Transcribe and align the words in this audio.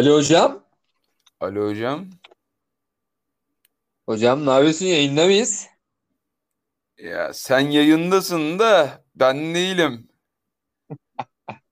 Ali 0.00 0.10
hocam. 0.10 0.64
Alo 1.40 1.66
hocam. 1.68 2.10
Hocam 4.06 4.46
ne 4.46 4.50
yapıyorsun? 4.50 4.86
Yayında 4.86 5.24
mıyız? 5.24 5.66
Ya 6.98 7.32
sen 7.34 7.60
yayındasın 7.60 8.58
da 8.58 9.04
ben 9.14 9.54
değilim. 9.54 10.08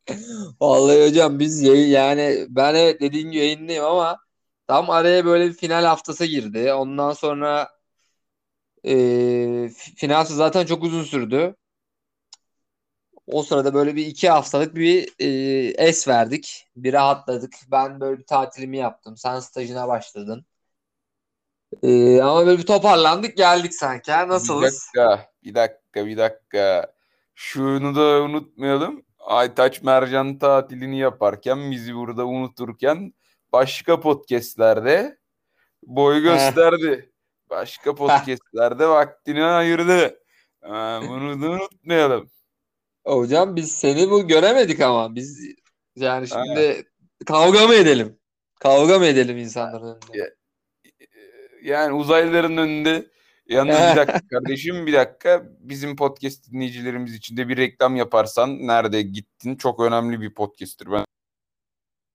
Vallahi 0.60 1.06
hocam 1.08 1.38
biz 1.38 1.62
yayın 1.62 1.86
yani 1.88 2.46
ben 2.48 2.74
evet 2.74 3.00
dediğin 3.00 3.30
gibi 3.30 3.36
yayındayım 3.40 3.84
ama 3.84 4.18
tam 4.66 4.90
araya 4.90 5.24
böyle 5.24 5.48
bir 5.48 5.52
final 5.54 5.84
haftası 5.84 6.24
girdi. 6.24 6.72
Ondan 6.72 7.12
sonra 7.12 7.68
e, 8.84 8.92
fi- 9.68 9.94
final 9.96 10.24
zaten 10.24 10.66
çok 10.66 10.82
uzun 10.84 11.02
sürdü. 11.02 11.56
O 13.32 13.42
sırada 13.42 13.74
böyle 13.74 13.96
bir 13.96 14.06
iki 14.06 14.30
haftalık 14.30 14.74
bir 14.74 15.08
e, 15.18 15.28
es 15.68 16.08
verdik. 16.08 16.66
Bir 16.76 16.92
rahatladık. 16.92 17.54
Ben 17.70 18.00
böyle 18.00 18.18
bir 18.18 18.26
tatilimi 18.26 18.76
yaptım. 18.76 19.16
Sen 19.16 19.40
stajına 19.40 19.88
başladın. 19.88 20.46
E, 21.82 22.20
ama 22.22 22.46
böyle 22.46 22.58
bir 22.58 22.66
toparlandık 22.66 23.36
geldik 23.36 23.74
sanki. 23.74 24.12
Ha? 24.12 24.24
Bir 24.24 24.28
Nasılız? 24.28 24.88
dakika, 24.96 25.30
bir 25.44 25.54
dakika, 25.54 26.06
bir 26.06 26.16
dakika. 26.16 26.92
Şunu 27.34 27.96
da 27.96 28.22
unutmayalım. 28.22 29.02
Aytaç 29.18 29.82
Mercan 29.82 30.38
tatilini 30.38 30.98
yaparken 30.98 31.70
bizi 31.70 31.94
burada 31.94 32.26
unuturken 32.26 33.12
başka 33.52 34.00
podcastlerde 34.00 35.18
boy 35.82 36.20
gösterdi. 36.22 37.12
Başka 37.50 37.94
podcastlerde 37.94 38.88
vaktini 38.88 39.44
ayırdı. 39.44 40.18
Bunu 41.08 41.42
da 41.42 41.50
unutmayalım. 41.50 42.30
Hocam 43.04 43.56
biz 43.56 43.72
seni 43.72 44.10
bu 44.10 44.26
göremedik 44.28 44.80
ama 44.80 45.14
biz 45.14 45.40
yani 45.96 46.28
şimdi 46.28 46.84
kavga 47.26 47.66
mı 47.66 47.74
edelim? 47.74 48.18
Kavga 48.60 48.98
mı 48.98 49.06
edelim 49.06 49.38
insanların 49.38 49.84
önünde? 49.86 50.18
ya- 50.18 50.30
yani 51.62 51.94
uzaylıların 51.94 52.56
önünde 52.56 53.06
yalnız 53.46 53.74
bir 53.74 53.96
dakika 53.96 54.20
kardeşim 54.30 54.86
bir 54.86 54.92
dakika 54.92 55.42
bizim 55.60 55.96
podcast 55.96 56.52
dinleyicilerimiz 56.52 57.14
için 57.14 57.36
de 57.36 57.48
bir 57.48 57.56
reklam 57.56 57.96
yaparsan 57.96 58.66
nerede 58.66 59.02
gittin 59.02 59.56
çok 59.56 59.80
önemli 59.80 60.20
bir 60.20 60.34
podcast'tir 60.34 60.90
ben 60.92 61.04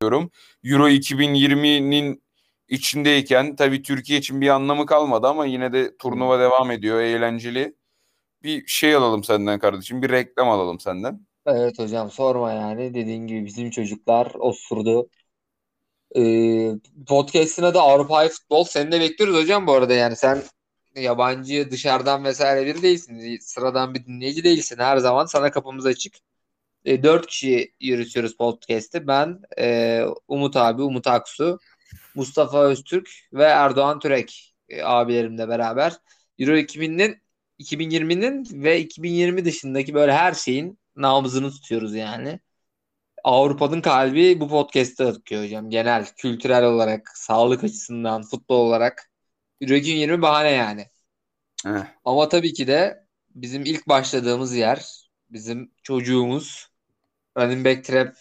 diyorum. 0.01 0.31
Euro 0.63 0.89
2020'nin 0.89 2.23
içindeyken 2.67 3.55
tabii 3.55 3.81
Türkiye 3.81 4.19
için 4.19 4.41
bir 4.41 4.49
anlamı 4.49 4.85
kalmadı 4.85 5.27
ama 5.27 5.45
yine 5.45 5.73
de 5.73 5.97
turnuva 5.97 6.39
devam 6.39 6.71
ediyor 6.71 6.99
eğlenceli. 7.01 7.75
Bir 8.44 8.67
şey 8.67 8.95
alalım 8.95 9.23
senden 9.23 9.59
kardeşim 9.59 10.02
bir 10.02 10.09
reklam 10.09 10.49
alalım 10.49 10.80
senden. 10.80 11.27
Evet 11.45 11.80
hocam 11.80 12.11
sorma 12.11 12.52
yani 12.52 12.94
dediğin 12.94 13.27
gibi 13.27 13.45
bizim 13.45 13.69
çocuklar 13.69 14.31
osurdu. 14.39 15.09
Ee, 16.16 16.72
podcast'in 17.08 17.63
adı 17.63 17.80
Avrupa 17.80 18.27
Futbol. 18.30 18.63
Seni 18.63 18.91
de 18.91 19.00
bekliyoruz 19.00 19.35
hocam 19.35 19.67
bu 19.67 19.73
arada 19.73 19.94
yani 19.94 20.16
sen 20.16 20.44
yabancı 20.95 21.72
dışarıdan 21.72 22.23
vesaire 22.23 22.66
biri 22.66 22.81
değilsin. 22.81 23.38
Sıradan 23.41 23.94
bir 23.94 24.05
dinleyici 24.05 24.44
değilsin. 24.44 24.78
Her 24.80 24.97
zaman 24.97 25.25
sana 25.25 25.52
kapımız 25.52 25.85
açık. 25.85 26.16
E, 26.85 27.03
dört 27.03 27.28
kişi 27.28 27.73
yürütüyoruz 27.80 28.38
podcast'i. 28.38 29.07
Ben, 29.07 29.41
e, 29.59 30.02
Umut 30.28 30.55
abi, 30.57 30.81
Umut 30.81 31.07
Aksu, 31.07 31.59
Mustafa 32.16 32.63
Öztürk 32.63 33.09
ve 33.33 33.44
Erdoğan 33.44 34.00
Türek 34.00 34.55
e, 34.69 34.83
abilerimle 34.83 35.47
beraber 35.50 35.94
Euro 36.39 36.57
2000'nin 36.57 37.23
2020'nin 37.59 38.63
ve 38.63 38.79
2020 38.79 39.45
dışındaki 39.45 39.93
böyle 39.93 40.13
her 40.13 40.33
şeyin 40.33 40.79
nabzını 40.95 41.51
tutuyoruz 41.51 41.95
yani. 41.95 42.39
Avrupa'nın 43.23 43.81
kalbi 43.81 44.39
bu 44.39 44.50
podcast'te 44.50 45.05
atıyor 45.05 45.44
hocam. 45.44 45.69
Genel, 45.69 46.07
kültürel 46.17 46.66
olarak, 46.66 47.11
sağlık 47.16 47.63
açısından, 47.63 48.23
futbol 48.23 48.59
olarak. 48.59 49.11
Euro 49.61 49.73
2020 49.73 50.22
bahane 50.22 50.51
yani. 50.51 50.88
Heh. 51.66 51.85
Ama 52.05 52.29
tabii 52.29 52.53
ki 52.53 52.67
de 52.67 53.07
bizim 53.35 53.66
ilk 53.66 53.88
başladığımız 53.88 54.55
yer, 54.55 54.85
bizim 55.29 55.72
çocuğumuz 55.83 56.67
running 57.38 57.66
back 57.66 57.85
trap 57.85 58.16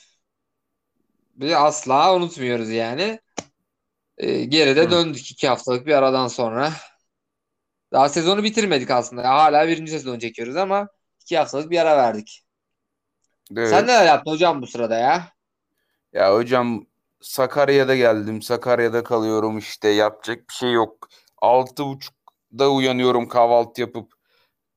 Biz 1.35 1.53
asla 1.53 2.17
unutmuyoruz 2.17 2.71
yani. 2.71 3.21
Ee, 4.19 4.45
geride 4.45 4.83
Hı. 4.83 4.91
döndük 4.91 5.31
iki 5.31 5.49
haftalık 5.49 5.87
bir 5.87 5.93
aradan 5.93 6.29
sonra. 6.29 6.73
Daha 7.93 8.09
sezonu 8.09 8.43
bitirmedik 8.43 8.91
aslında. 8.91 9.29
Hala 9.29 9.69
birinci 9.69 9.93
sezon 9.93 10.19
çekiyoruz 10.19 10.57
ama 10.57 10.89
iki 11.21 11.39
haftalık 11.39 11.71
bir 11.71 11.79
ara 11.79 11.97
verdik. 11.97 12.43
Sen 13.49 13.57
Evet. 13.63 13.83
neler 13.87 14.07
yaptın 14.07 14.31
hocam 14.31 14.63
bu 14.63 14.67
sırada 14.67 14.99
ya? 14.99 15.33
Ya 16.13 16.35
hocam 16.35 16.87
Sakarya'da 17.21 17.97
geldim. 17.97 18.43
Sakarya'da 18.43 19.05
kalıyorum 19.05 19.59
işte. 19.59 19.89
Yapacak 19.89 20.49
bir 20.49 20.55
şey 20.55 20.73
yok. 20.73 21.09
Altı 21.43 21.85
buçukta 21.87 22.69
uyanıyorum 22.69 23.29
kahvaltı 23.29 23.81
yapıp 23.81 24.13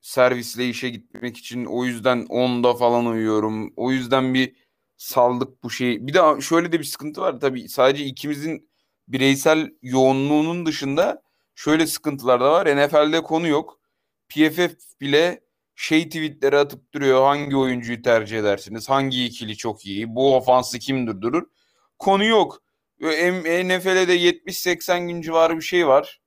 servisle 0.02 0.70
işe 0.70 0.90
gitmek 0.90 1.38
için. 1.38 1.66
O 1.66 1.86
yüzden 1.86 2.25
onda 2.30 2.74
falan 2.74 3.06
uyuyorum. 3.06 3.74
O 3.75 3.92
yüzden 3.92 4.34
bir 4.34 4.56
saldık 4.98 5.64
bu 5.64 5.70
şeyi. 5.70 6.08
Bir 6.08 6.14
de 6.14 6.42
şöyle 6.42 6.72
de 6.72 6.80
bir 6.80 6.84
sıkıntı 6.84 7.22
var. 7.22 7.40
Tabii 7.40 7.70
sadece 7.70 8.06
ikimizin 8.06 8.70
bireysel 9.08 9.72
yoğunluğunun 9.81 10.66
dışında 10.66 11.25
şöyle 11.56 11.88
sıkıntılar 11.88 12.42
da 12.42 12.52
var. 12.52 12.66
NFL'de 12.66 13.24
konu 13.24 13.48
yok. 13.48 13.80
PFF 14.30 15.02
bile 15.02 15.42
şey 15.76 16.06
tweetleri 16.06 16.58
atıp 16.58 16.94
duruyor. 16.94 17.24
Hangi 17.24 17.58
oyuncuyu 17.58 18.02
tercih 18.02 18.40
edersiniz? 18.40 18.90
Hangi 18.90 19.26
ikili 19.26 19.58
çok 19.58 19.86
iyi? 19.86 20.16
Bu 20.16 20.36
ofansı 20.36 20.80
kim 20.80 21.08
durdurur? 21.08 21.44
Konu 22.00 22.26
yok. 22.26 22.62
NFL'de 23.02 24.18
70-80 24.18 25.08
gün 25.08 25.22
civarı 25.22 25.58
bir 25.58 25.62
şey 25.62 25.88
var. 25.88 26.22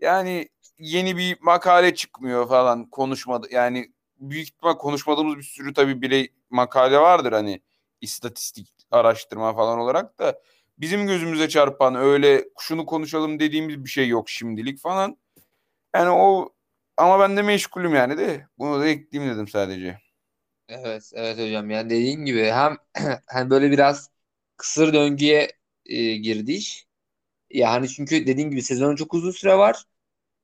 Yani 0.00 0.48
yeni 0.78 1.16
bir 1.16 1.38
makale 1.40 1.94
çıkmıyor 1.94 2.48
falan 2.48 2.90
konuşmadı. 2.90 3.48
Yani 3.50 3.92
büyük 4.18 4.48
ihtimal 4.48 4.74
konuşmadığımız 4.74 5.36
bir 5.36 5.42
sürü 5.42 5.74
tabii 5.74 6.02
birey 6.02 6.32
makale 6.50 6.98
vardır 6.98 7.32
hani 7.32 7.60
istatistik 8.00 8.68
araştırma 8.90 9.54
falan 9.54 9.78
olarak 9.78 10.18
da 10.18 10.40
bizim 10.80 11.06
gözümüze 11.06 11.48
çarpan 11.48 11.94
öyle 11.94 12.44
şunu 12.60 12.86
konuşalım 12.86 13.40
dediğimiz 13.40 13.84
bir 13.84 13.90
şey 13.90 14.08
yok 14.08 14.30
şimdilik 14.30 14.80
falan. 14.80 15.16
Yani 15.96 16.10
o 16.10 16.54
ama 16.96 17.20
ben 17.20 17.36
de 17.36 17.42
meşgulüm 17.42 17.94
yani 17.94 18.18
de 18.18 18.48
bunu 18.58 18.80
da 18.80 18.88
ekleyeyim 18.88 19.34
dedim 19.34 19.48
sadece. 19.48 20.00
Evet, 20.68 21.10
evet 21.14 21.38
hocam. 21.38 21.70
Yani 21.70 21.90
dediğin 21.90 22.24
gibi 22.24 22.44
hem 22.44 22.76
hem 23.26 23.50
böyle 23.50 23.70
biraz 23.70 24.10
kısır 24.56 24.92
döngüye 24.94 25.52
e, 25.86 26.16
girdi 26.16 26.52
iş. 26.52 26.86
Yani 27.50 27.88
çünkü 27.88 28.26
dediğin 28.28 28.50
gibi 28.50 28.62
sezonun 28.62 28.96
çok 28.96 29.14
uzun 29.14 29.30
süre 29.30 29.58
var. 29.58 29.84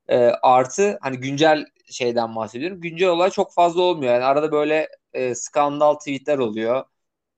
E, 0.09 0.17
artı 0.43 0.99
hani 1.03 1.19
güncel 1.19 1.67
şeyden 1.91 2.37
bahsediyorum. 2.37 2.81
Güncel 2.81 3.09
olay 3.09 3.31
çok 3.31 3.55
fazla 3.55 3.83
olmuyor. 3.83 4.15
Yani 4.15 4.25
arada 4.25 4.53
böyle 4.53 4.89
e, 5.13 5.35
skandal 5.35 5.95
tweetler 5.95 6.39
oluyor. 6.39 6.85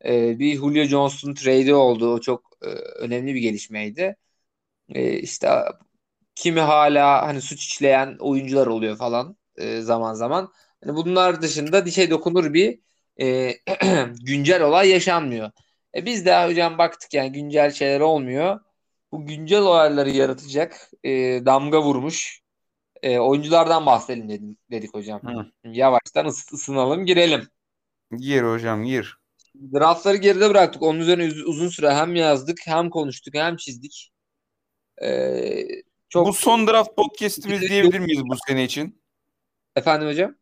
E, 0.04 0.38
bir 0.38 0.56
Julio 0.56 0.84
Jones'un 0.84 1.34
trade'i 1.34 1.74
oldu. 1.74 2.14
O 2.14 2.20
çok 2.20 2.47
e, 2.62 2.66
önemli 2.68 3.34
bir 3.34 3.40
gelişmeydi. 3.40 4.16
E, 4.94 5.18
işte 5.18 5.50
kimi 6.34 6.60
hala 6.60 7.26
hani 7.26 7.40
suç 7.42 7.60
işleyen 7.66 8.16
oyuncular 8.20 8.66
oluyor 8.66 8.96
falan 8.96 9.36
e, 9.56 9.80
zaman 9.80 10.14
zaman. 10.14 10.52
Hani 10.84 10.96
bunlar 10.96 11.42
dışında 11.42 11.86
dişe 11.86 12.10
dokunur 12.10 12.54
bir 12.54 12.80
e, 13.20 13.52
güncel 14.22 14.62
olay 14.62 14.88
yaşanmıyor. 14.90 15.50
E, 15.94 16.06
biz 16.06 16.26
de 16.26 16.46
hocam 16.46 16.78
baktık 16.78 17.14
yani 17.14 17.32
güncel 17.32 17.70
şeyler 17.72 18.00
olmuyor. 18.00 18.60
Bu 19.12 19.26
güncel 19.26 19.60
olayları 19.60 20.10
yaratacak 20.10 20.90
e, 21.04 21.10
damga 21.46 21.82
vurmuş 21.82 22.40
e, 23.02 23.18
oyunculardan 23.18 23.86
bahsedelim 23.86 24.28
dedim, 24.28 24.58
dedik 24.70 24.94
hocam. 24.94 25.22
Hı. 25.24 25.46
Yavaştan 25.64 26.26
ıs- 26.26 26.54
ısınalım 26.54 27.06
girelim. 27.06 27.48
Gir 28.16 28.42
hocam 28.42 28.84
gir. 28.84 29.17
Draftları 29.74 30.16
geride 30.16 30.50
bıraktık. 30.50 30.82
Onun 30.82 31.00
üzerine 31.00 31.26
uz- 31.26 31.46
uzun 31.46 31.68
süre 31.68 31.94
hem 31.94 32.14
yazdık 32.16 32.58
hem 32.64 32.90
konuştuk 32.90 33.34
hem 33.34 33.56
çizdik. 33.56 34.12
E, 35.02 35.06
Bu 35.68 35.82
çok 36.08 36.36
son 36.36 36.66
draft 36.66 36.96
podcast'imiz 36.96 37.60
diyebilir 37.60 37.98
miyiz 37.98 38.22
bu 38.24 38.34
sene 38.48 38.64
için? 38.64 39.02
efendim 39.76 40.08
hocam. 40.08 40.34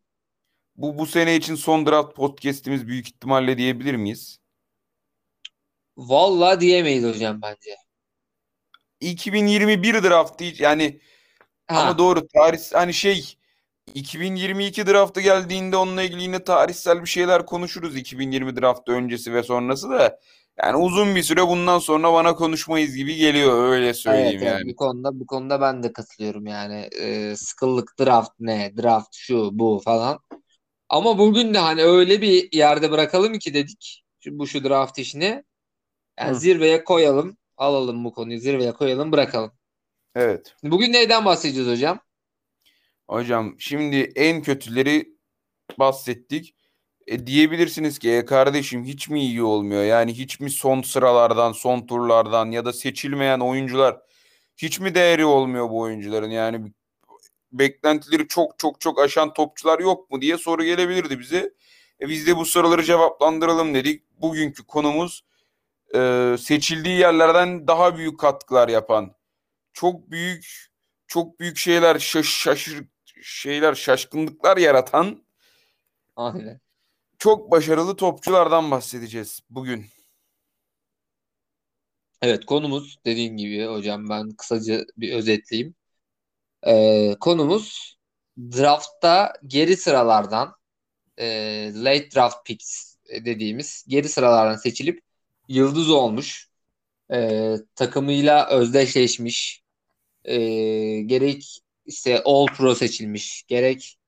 Bu 0.76 0.98
bu 0.98 1.06
sene 1.06 1.36
için 1.36 1.54
son 1.54 1.86
draft 1.86 2.16
podcast'imiz 2.16 2.86
büyük 2.86 3.08
ihtimalle 3.08 3.58
diyebilir 3.58 3.94
miyiz? 3.94 4.38
Vallahi 5.96 6.60
diyemeyiz 6.60 7.04
hocam 7.04 7.42
bence. 7.42 7.76
2021 9.00 10.02
draftı 10.02 10.44
yani 10.62 11.00
ama 11.68 11.80
Ha, 11.86 11.98
doğru 11.98 12.28
tarih 12.28 12.58
hani 12.72 12.94
şey 12.94 13.36
2022 13.94 14.86
draftı 14.86 15.20
geldiğinde 15.20 15.76
onunla 15.76 16.02
ilgili 16.02 16.22
yine 16.22 16.44
tarihsel 16.44 17.02
bir 17.02 17.08
şeyler 17.08 17.46
konuşuruz 17.46 17.96
2020 17.96 18.60
draftı 18.60 18.92
öncesi 18.92 19.34
ve 19.34 19.42
sonrası 19.42 19.90
da 19.90 20.20
yani 20.62 20.76
uzun 20.76 21.16
bir 21.16 21.22
süre 21.22 21.48
bundan 21.48 21.78
sonra 21.78 22.12
bana 22.12 22.34
konuşmayız 22.34 22.96
gibi 22.96 23.16
geliyor 23.16 23.68
öyle 23.72 23.94
söyleyeyim 23.94 24.40
evet 24.42 24.52
yani. 24.52 24.72
bu 24.72 24.76
konuda 24.76 25.20
bu 25.20 25.26
konuda 25.26 25.60
ben 25.60 25.82
de 25.82 25.92
katılıyorum 25.92 26.46
yani. 26.46 26.88
E, 27.00 27.36
sıkıldık 27.36 27.94
draft 28.00 28.30
ne, 28.40 28.72
draft 28.76 29.14
şu 29.14 29.50
bu 29.52 29.80
falan. 29.84 30.18
Ama 30.88 31.18
bugün 31.18 31.54
de 31.54 31.58
hani 31.58 31.82
öyle 31.82 32.22
bir 32.22 32.48
yerde 32.52 32.90
bırakalım 32.90 33.38
ki 33.38 33.54
dedik 33.54 34.04
şu, 34.20 34.38
bu 34.38 34.46
şu 34.46 34.64
draft 34.64 34.98
işini. 34.98 35.44
Yani 36.20 36.30
Hı. 36.30 36.34
zirveye 36.34 36.84
koyalım. 36.84 37.36
Alalım 37.56 38.04
bu 38.04 38.12
konuyu 38.12 38.38
zirveye 38.40 38.72
koyalım 38.72 39.12
bırakalım. 39.12 39.52
Evet. 40.14 40.54
Bugün 40.62 40.92
neyden 40.92 41.24
bahsedeceğiz 41.24 41.68
hocam? 41.68 42.00
Hocam 43.08 43.54
şimdi 43.58 43.96
en 44.16 44.42
kötüleri 44.42 45.16
bahsettik. 45.78 46.54
E, 47.06 47.26
diyebilirsiniz 47.26 47.98
ki 47.98 48.10
e, 48.12 48.24
kardeşim 48.24 48.84
hiç 48.84 49.08
mi 49.08 49.20
iyi 49.20 49.42
olmuyor? 49.42 49.84
Yani 49.84 50.14
hiç 50.14 50.40
mi 50.40 50.50
son 50.50 50.82
sıralardan, 50.82 51.52
son 51.52 51.86
turlardan 51.86 52.50
ya 52.50 52.64
da 52.64 52.72
seçilmeyen 52.72 53.40
oyuncular 53.40 54.00
hiç 54.56 54.80
mi 54.80 54.94
değeri 54.94 55.24
olmuyor 55.24 55.70
bu 55.70 55.80
oyuncuların? 55.80 56.30
Yani 56.30 56.72
beklentileri 57.52 58.28
çok 58.28 58.58
çok 58.58 58.80
çok 58.80 59.00
aşan 59.00 59.32
topçular 59.34 59.78
yok 59.80 60.10
mu 60.10 60.22
diye 60.22 60.38
soru 60.38 60.64
gelebilirdi 60.64 61.18
bize. 61.20 61.54
E, 62.00 62.08
biz 62.08 62.26
de 62.26 62.36
bu 62.36 62.44
soruları 62.46 62.82
cevaplandıralım 62.84 63.74
dedik. 63.74 64.02
Bugünkü 64.20 64.66
konumuz 64.66 65.24
e, 65.94 66.36
seçildiği 66.40 66.98
yerlerden 66.98 67.68
daha 67.68 67.96
büyük 67.98 68.20
katkılar 68.20 68.68
yapan, 68.68 69.14
çok 69.72 70.10
büyük 70.10 70.66
çok 71.06 71.40
büyük 71.40 71.56
şeyler 71.58 71.98
şaş, 71.98 72.26
şaşır 72.26 72.84
şeyler 73.22 73.74
şaşkınlıklar 73.74 74.56
yaratan 74.56 75.24
Aynen. 76.16 76.60
çok 77.18 77.50
başarılı 77.50 77.96
topçulardan 77.96 78.70
bahsedeceğiz 78.70 79.40
bugün. 79.50 79.86
Evet 82.22 82.44
konumuz 82.44 82.98
dediğin 83.04 83.36
gibi 83.36 83.66
hocam 83.66 84.08
ben 84.08 84.30
kısaca 84.30 84.84
bir 84.96 85.12
özetleyeyim. 85.12 85.74
Ee, 86.66 87.16
konumuz 87.20 87.96
draftta 88.38 89.32
geri 89.46 89.76
sıralardan 89.76 90.54
e, 91.18 91.26
late 91.74 92.10
draft 92.14 92.46
picks 92.46 92.96
dediğimiz 93.08 93.84
geri 93.88 94.08
sıralardan 94.08 94.56
seçilip 94.56 95.02
yıldız 95.48 95.90
olmuş 95.90 96.48
e, 97.12 97.54
takımıyla 97.74 98.48
özdeşleşmiş 98.48 99.62
e, 100.24 100.36
gerek 101.00 101.60
işte 101.86 102.22
All 102.24 102.46
Pro 102.46 102.74
seçilmiş 102.74 103.44
gerek 103.48 103.98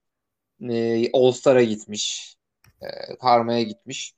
e, 0.70 1.10
All 1.12 1.32
Star'a 1.32 1.62
gitmiş 1.62 2.34
e, 2.82 3.16
karmaya 3.18 3.62
gitmiş 3.62 4.14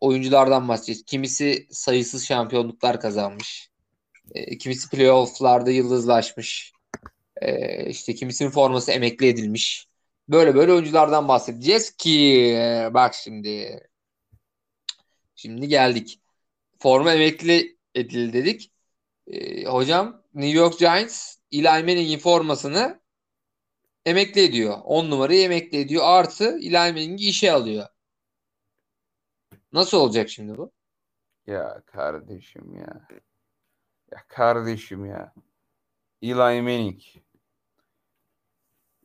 oyunculardan 0.00 0.68
bahsedeceğiz. 0.68 1.04
Kimisi 1.04 1.66
sayısız 1.70 2.26
şampiyonluklar 2.26 3.00
kazanmış. 3.00 3.70
E, 4.34 4.58
kimisi 4.58 4.90
playofflarda 4.90 5.70
yıldızlaşmış. 5.70 6.72
E, 7.36 7.90
işte 7.90 8.14
kimisinin 8.14 8.50
forması 8.50 8.92
emekli 8.92 9.26
edilmiş. 9.28 9.88
Böyle 10.28 10.54
böyle 10.54 10.72
oyunculardan 10.72 11.28
bahsedeceğiz 11.28 11.90
ki 11.90 12.44
e, 12.56 12.90
bak 12.94 13.14
şimdi 13.14 13.80
şimdi 15.36 15.68
geldik. 15.68 16.20
Forma 16.78 17.12
emekli 17.12 17.78
edildi 17.94 18.32
dedik. 18.32 18.72
E, 19.26 19.64
hocam 19.64 20.22
New 20.34 20.58
York 20.58 20.78
Giants 20.78 21.36
Eli 21.52 21.62
Manning'in 21.62 22.18
formasını 22.18 22.97
emekli 24.06 24.40
ediyor. 24.44 24.78
10 24.84 25.10
numarayı 25.10 25.42
emekli 25.42 25.78
ediyor. 25.78 26.02
Artı 26.06 26.44
Eli 26.44 26.72
Manning'i 26.72 27.24
işe 27.24 27.52
alıyor. 27.52 27.86
Nasıl 29.72 29.98
olacak 29.98 30.28
şimdi 30.28 30.58
bu? 30.58 30.72
Ya 31.46 31.82
kardeşim 31.86 32.74
ya. 32.74 33.06
Ya 34.12 34.24
kardeşim 34.28 35.06
ya. 35.06 35.34
Eli 36.22 36.34
Manning. 36.34 37.00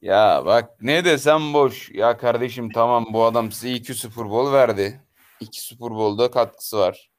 Ya 0.02 0.46
bak 0.46 0.82
ne 0.82 1.06
desem 1.06 1.54
boş. 1.54 1.90
Ya 1.92 2.18
kardeşim 2.18 2.70
tamam 2.72 3.08
bu 3.14 3.24
adam 3.24 3.52
size 3.52 3.72
iki 3.74 3.94
Super 3.94 4.30
Bowl 4.30 4.54
verdi. 4.54 5.02
İki 5.40 5.62
Super 5.62 5.90
Bowl'da 5.90 6.32
katkısı 6.32 6.78
var. 6.78 7.12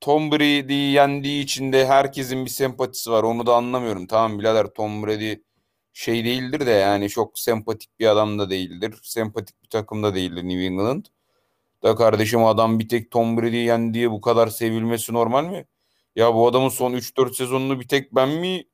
Tom 0.00 0.30
Brady'yi 0.32 0.92
yendiği 0.92 1.44
için 1.44 1.72
de 1.72 1.86
herkesin 1.86 2.44
bir 2.44 2.50
sempatisi 2.50 3.10
var. 3.10 3.22
Onu 3.22 3.46
da 3.46 3.54
anlamıyorum. 3.56 4.06
Tamam 4.06 4.38
birader 4.38 4.66
Tom 4.66 5.06
Brady 5.06 5.34
şey 5.98 6.24
değildir 6.24 6.66
de 6.66 6.70
yani 6.70 7.08
çok 7.10 7.38
sempatik 7.38 8.00
bir 8.00 8.06
adam 8.06 8.38
da 8.38 8.50
değildir. 8.50 8.94
Sempatik 9.02 9.62
bir 9.62 9.68
takım 9.68 10.02
da 10.02 10.14
değildir 10.14 10.42
New 10.42 10.64
England. 10.64 11.04
Da 11.82 11.96
kardeşim 11.96 12.44
adam 12.44 12.78
bir 12.78 12.88
tek 12.88 13.10
Tom 13.10 13.38
Brady'yi 13.38 13.66
yendi 13.66 13.94
diye 13.94 14.10
bu 14.10 14.20
kadar 14.20 14.48
sevilmesi 14.48 15.12
normal 15.12 15.44
mi? 15.44 15.66
Ya 16.16 16.34
bu 16.34 16.48
adamın 16.48 16.68
son 16.68 16.92
3-4 16.92 17.34
sezonunu 17.34 17.80
bir 17.80 17.88
tek 17.88 18.14
ben 18.14 18.28
mi 18.28 18.64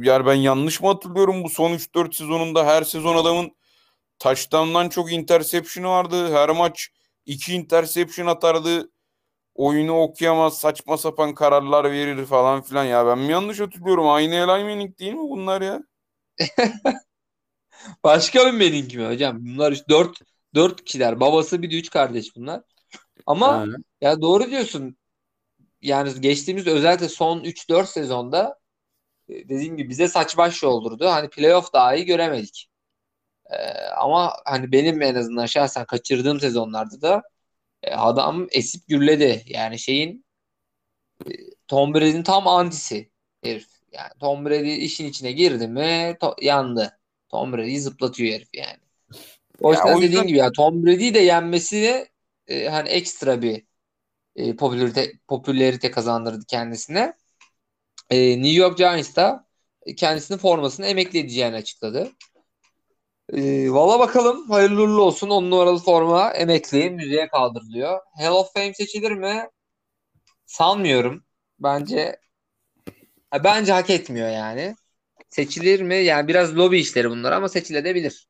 yani 0.00 0.26
ben 0.26 0.34
yanlış 0.34 0.80
mı 0.80 0.88
hatırlıyorum 0.88 1.44
bu 1.44 1.48
son 1.50 1.72
3-4 1.72 2.14
sezonunda 2.14 2.66
her 2.66 2.82
sezon 2.84 3.16
adamın 3.16 3.52
taştandan 4.18 4.88
çok 4.88 5.12
interception'ı 5.12 5.88
vardı. 5.88 6.34
Her 6.34 6.50
maç 6.50 6.88
2 7.26 7.54
interception 7.54 8.26
atardı. 8.26 8.90
Oyunu 9.60 10.00
okuyamaz, 10.00 10.58
saçma 10.58 10.96
sapan 10.98 11.34
kararlar 11.34 11.92
verir 11.92 12.26
falan 12.26 12.62
filan. 12.62 12.84
Ya 12.84 13.06
ben 13.06 13.18
mi 13.18 13.32
yanlış 13.32 13.60
hatırlıyorum? 13.60 14.08
Aynı 14.08 14.34
Eli 14.34 14.46
Manning 14.46 14.98
değil 14.98 15.12
mi 15.12 15.30
bunlar 15.30 15.62
ya? 15.62 15.82
Başka 18.04 18.46
bir 18.46 18.52
Manning 18.52 18.94
mi 18.94 19.06
hocam? 19.06 19.38
Bunlar 19.40 19.72
işte 19.72 19.84
4 19.88 20.18
4 20.54 20.84
kişiler. 20.84 21.20
Babası 21.20 21.62
bir 21.62 21.70
de 21.70 21.78
3 21.78 21.90
kardeş 21.90 22.36
bunlar. 22.36 22.62
Ama 23.26 23.48
ha. 23.48 23.66
ya 24.00 24.20
doğru 24.20 24.50
diyorsun. 24.50 24.96
Yani 25.82 26.20
geçtiğimiz 26.20 26.66
özellikle 26.66 27.08
son 27.08 27.44
3-4 27.44 27.86
sezonda 27.86 28.58
e, 29.28 29.34
dediğim 29.34 29.76
gibi 29.76 29.88
bize 29.90 30.08
saç 30.08 30.36
baş 30.36 30.62
yoldurdu. 30.62 31.06
Hani 31.08 31.30
playoff 31.30 31.72
dahi 31.72 32.04
göremedik. 32.04 32.70
Ee, 33.50 33.56
ama 33.98 34.32
hani 34.44 34.72
benim 34.72 35.02
en 35.02 35.14
azından 35.14 35.46
şahsen 35.46 35.84
kaçırdığım 35.86 36.40
sezonlarda 36.40 37.02
da 37.02 37.22
adam 37.90 38.46
esip 38.50 38.88
gürledi. 38.88 39.42
Yani 39.46 39.78
şeyin 39.78 40.24
e, 41.26 41.30
Tom 41.68 41.94
Brady'nin 41.94 42.22
tam 42.22 42.48
antisi 42.48 43.10
herif. 43.44 43.66
Yani 43.92 44.10
Tom 44.20 44.44
Brady 44.44 44.84
işin 44.84 45.06
içine 45.06 45.32
girdi 45.32 45.68
mi 45.68 46.16
to- 46.20 46.44
yandı. 46.44 46.98
Tom 47.28 47.52
Brady'yi 47.52 47.80
zıplatıyor 47.80 48.34
herif 48.34 48.48
yani. 48.54 48.78
O 49.60 49.72
yüzden, 49.72 49.86
ya, 49.86 49.96
o 49.96 50.02
dediğin 50.02 50.26
gibi 50.26 50.38
ya 50.38 50.52
Tom 50.52 50.86
Brady'yi 50.86 51.14
de 51.14 51.18
yenmesi 51.18 52.08
e, 52.46 52.68
hani 52.68 52.88
ekstra 52.88 53.42
bir 53.42 53.64
e, 54.36 54.56
popülarite 54.56 55.12
popülarite 55.28 55.90
kazandırdı 55.90 56.44
kendisine. 56.48 57.14
E, 58.10 58.42
New 58.42 58.56
York 58.56 58.78
Giants 58.78 59.16
da 59.16 59.46
kendisinin 59.96 60.38
formasını 60.38 60.86
emekli 60.86 61.18
edeceğini 61.18 61.56
açıkladı. 61.56 62.12
E, 63.32 63.70
Valla 63.72 63.98
bakalım 63.98 64.50
hayırlı 64.50 64.82
uğurlu 64.82 65.02
olsun. 65.02 65.30
10 65.30 65.50
numaralı 65.50 65.78
forma 65.78 66.30
emekli 66.30 66.90
müzeye 66.90 67.28
kaldırılıyor. 67.28 68.00
Hall 68.18 68.32
of 68.32 68.52
Fame 68.54 68.74
seçilir 68.74 69.12
mi? 69.12 69.48
Sanmıyorum. 70.46 71.24
Bence 71.58 72.20
bence 73.44 73.72
hak 73.72 73.90
etmiyor 73.90 74.28
yani. 74.28 74.74
Seçilir 75.30 75.80
mi? 75.82 75.94
Yani 75.96 76.28
biraz 76.28 76.56
lobi 76.56 76.78
işleri 76.78 77.10
bunlar 77.10 77.32
ama 77.32 77.48
seçilebilir. 77.48 78.28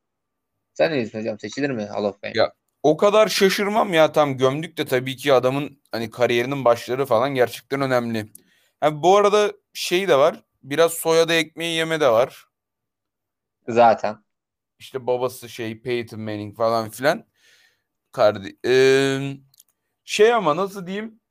Sen 0.73 0.91
ne 0.91 0.95
diyorsun 0.95 1.19
hocam? 1.19 1.39
Seçilir 1.39 1.69
mi 1.69 1.83
Hall 1.85 2.03
of 2.03 2.21
Fame? 2.21 2.33
Ya 2.35 2.53
o 2.83 2.97
kadar 2.97 3.27
şaşırmam 3.27 3.93
ya 3.93 4.11
tam 4.11 4.37
gömdük 4.37 4.77
de 4.77 4.85
tabii 4.85 5.15
ki 5.15 5.33
adamın 5.33 5.81
hani 5.91 6.09
kariyerinin 6.09 6.65
başları 6.65 7.05
falan 7.05 7.35
gerçekten 7.35 7.81
önemli. 7.81 8.25
Ha, 8.79 9.03
bu 9.03 9.17
arada 9.17 9.51
şey 9.73 10.07
de 10.07 10.15
var. 10.17 10.43
Biraz 10.63 10.93
soyadı 10.93 11.33
ekmeği 11.33 11.77
yeme 11.77 11.99
de 11.99 12.09
var. 12.09 12.45
Zaten. 13.67 14.23
İşte 14.81 15.07
babası 15.07 15.49
şey 15.49 15.81
Peyton 15.81 16.21
Manning 16.21 16.57
falan 16.57 16.89
filan. 16.89 17.25
Kardi 18.11 18.57
ee, 18.67 19.37
şey 20.05 20.33
ama 20.33 20.55
nasıl 20.57 20.87
diyeyim? 20.87 21.21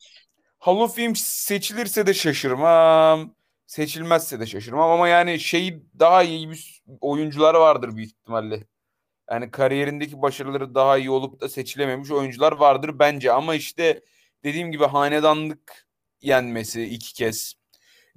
Hall 0.59 0.77
of 0.77 0.97
Fame 0.97 1.15
seçilirse 1.17 2.07
de 2.07 2.15
şaşırmam. 2.15 3.35
Seçilmezse 3.67 4.41
de 4.41 4.47
şaşırmam 4.47 4.91
ama 4.91 5.09
yani 5.09 5.41
şey 5.41 5.83
daha 5.99 6.23
iyi 6.23 6.51
bir 6.51 6.83
oyuncular 7.01 7.55
vardır 7.55 7.97
büyük 7.97 8.11
ihtimalle 8.11 8.67
yani 9.31 9.51
kariyerindeki 9.51 10.23
başarıları 10.23 10.75
daha 10.75 10.99
iyi 10.99 11.11
olup 11.11 11.41
da 11.41 11.49
seçilememiş 11.49 12.11
oyuncular 12.11 12.53
vardır 12.53 12.99
bence. 12.99 13.33
Ama 13.33 13.55
işte 13.55 14.03
dediğim 14.45 14.73
gibi 14.73 14.85
hanedanlık 14.85 15.89
yenmesi 16.23 16.85
iki 16.85 17.15
kez. 17.15 17.55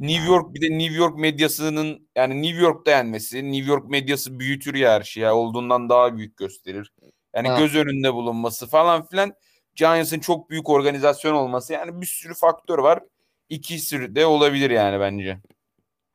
New 0.03 0.25
York 0.25 0.53
bir 0.53 0.61
de 0.61 0.77
New 0.77 0.95
York 0.95 1.17
medyasının 1.17 2.09
yani 2.15 2.41
New 2.41 2.61
York'ta 2.61 2.91
yenmesi. 2.91 3.51
New 3.51 3.71
York 3.71 3.89
medyası 3.89 4.39
büyütür 4.39 4.75
ya 4.75 4.91
her 4.91 5.01
şeyi. 5.01 5.27
Olduğundan 5.27 5.89
daha 5.89 6.17
büyük 6.17 6.37
gösterir. 6.37 6.93
Yani 7.35 7.47
ha. 7.47 7.59
göz 7.59 7.75
önünde 7.75 8.13
bulunması 8.13 8.67
falan 8.67 9.07
filan. 9.07 9.33
Giants'ın 9.75 10.19
çok 10.19 10.49
büyük 10.49 10.69
organizasyon 10.69 11.33
olması. 11.33 11.73
Yani 11.73 12.01
bir 12.01 12.05
sürü 12.05 12.33
faktör 12.33 12.79
var. 12.79 13.03
İkisi 13.49 14.15
de 14.15 14.25
olabilir 14.25 14.69
yani 14.69 14.99
bence. 14.99 15.39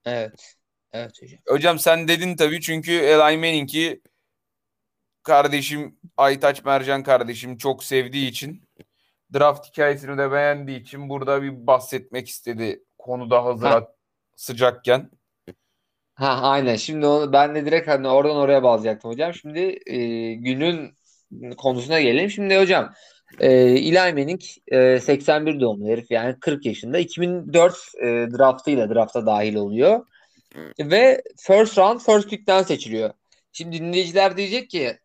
Evet. 0.04 0.54
Evet 0.92 1.22
hocam. 1.22 1.38
Hocam 1.48 1.78
sen 1.78 2.08
dedin 2.08 2.36
tabii 2.36 2.60
çünkü 2.60 2.92
Eli 2.92 3.36
Manning'i 3.36 4.00
kardeşim 5.22 5.98
Aytaç 6.16 6.64
Mercan 6.64 7.02
kardeşim 7.02 7.56
çok 7.56 7.84
sevdiği 7.84 8.28
için 8.30 8.68
draft 9.34 9.66
hikayesini 9.68 10.18
de 10.18 10.32
beğendiği 10.32 10.80
için 10.80 11.08
burada 11.08 11.42
bir 11.42 11.66
bahsetmek 11.66 12.28
istedi 12.28 12.84
konuda 12.98 13.44
hazır 13.44 13.66
ha. 13.66 13.88
sıcakken. 14.36 15.10
Ha 16.14 16.40
aynen. 16.42 16.76
Şimdi 16.76 17.06
onu 17.06 17.32
ben 17.32 17.54
de 17.54 17.66
direkt 17.66 17.88
hani 17.88 18.08
oradan 18.08 18.36
oraya 18.36 18.62
bağlayacaktım 18.62 19.10
hocam. 19.10 19.34
Şimdi 19.34 19.78
e, 19.86 20.34
günün 20.34 20.94
konusuna 21.56 22.00
gelelim. 22.00 22.30
Şimdi 22.30 22.58
hocam 22.58 22.94
E, 23.40 23.52
Eli 23.52 23.98
Manning 23.98 24.40
e, 24.68 25.00
81 25.00 25.60
doğumlu 25.60 25.88
herif 25.88 26.10
yani 26.10 26.40
40 26.40 26.66
yaşında. 26.66 26.98
2004 26.98 27.74
e, 28.02 28.06
draftıyla 28.06 28.90
drafta 28.94 29.26
dahil 29.26 29.54
oluyor. 29.54 30.06
Ve 30.80 31.22
first 31.38 31.78
round 31.78 32.00
first 32.00 32.30
pick'ten 32.30 32.62
seçiliyor. 32.62 33.10
Şimdi 33.52 33.78
dinleyiciler 33.78 34.36
diyecek 34.36 34.70
ki 34.70 34.98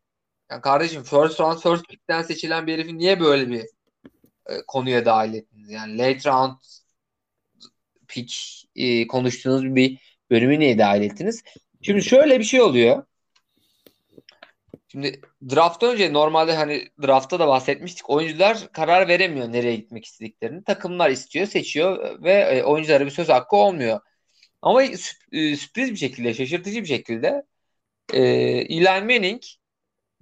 yani 0.51 0.61
kardeşim 0.61 1.03
first 1.03 1.39
round 1.39 1.59
first 1.59 1.87
pick'ten 1.89 2.21
seçilen 2.21 2.67
bir 2.67 2.73
herifi 2.73 2.97
niye 2.97 3.19
böyle 3.19 3.49
bir 3.49 3.61
e, 4.49 4.53
konuya 4.67 5.05
dahil 5.05 5.33
ettiniz? 5.33 5.69
Yani 5.71 5.97
late 5.97 6.29
round 6.29 6.53
pick 8.13 8.33
e, 8.75 9.07
konuştuğunuz 9.07 9.75
bir 9.75 9.99
bölümü 10.31 10.59
niye 10.59 10.77
dahil 10.77 11.01
ettiniz? 11.01 11.43
Şimdi 11.81 12.03
şöyle 12.03 12.39
bir 12.39 12.43
şey 12.43 12.61
oluyor. 12.61 13.03
Şimdi 14.87 15.21
draft 15.49 15.83
önce 15.83 16.13
normalde 16.13 16.55
hani 16.55 16.87
draftta 17.03 17.39
da 17.39 17.47
bahsetmiştik. 17.47 18.09
Oyuncular 18.09 18.71
karar 18.73 19.07
veremiyor 19.07 19.51
nereye 19.51 19.75
gitmek 19.75 20.05
istediklerini. 20.05 20.63
Takımlar 20.63 21.09
istiyor, 21.09 21.47
seçiyor 21.47 22.23
ve 22.23 22.33
e, 22.33 22.63
oyunculara 22.63 23.05
bir 23.05 23.11
söz 23.11 23.29
hakkı 23.29 23.55
olmuyor. 23.55 23.99
Ama 24.61 24.83
e, 24.83 24.97
sürpriz 25.55 25.91
bir 25.91 25.95
şekilde, 25.95 26.33
şaşırtıcı 26.33 26.81
bir 26.81 26.87
şekilde 26.87 27.43
e, 28.13 28.21
Eli 28.21 28.83
Manning 28.83 29.43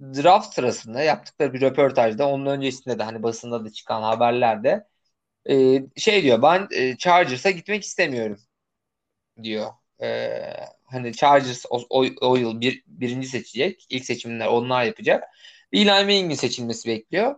draft 0.02 0.54
sırasında 0.54 1.02
yaptıkları 1.02 1.52
bir 1.54 1.60
röportajda 1.60 2.28
onun 2.28 2.46
öncesinde 2.46 2.98
de 2.98 3.02
hani 3.02 3.22
basında 3.22 3.64
da 3.64 3.72
çıkan 3.72 4.02
haberlerde 4.02 4.86
e, 5.50 5.82
şey 5.96 6.22
diyor 6.22 6.42
ben 6.42 6.68
e, 6.72 6.96
Chargers'a 6.98 7.50
gitmek 7.50 7.84
istemiyorum 7.84 8.38
diyor. 9.42 9.70
E, 10.02 10.30
hani 10.84 11.12
Chargers 11.12 11.64
o, 11.70 11.82
o, 11.90 12.04
o 12.20 12.36
yıl 12.36 12.60
bir, 12.60 12.84
birinci 12.86 13.28
seçecek. 13.28 13.86
İlk 13.90 14.04
seçimler 14.04 14.46
onlar 14.46 14.84
yapacak. 14.84 15.24
Eli 15.72 15.84
Manning'in 15.90 16.34
seçilmesi 16.34 16.88
bekliyor. 16.88 17.34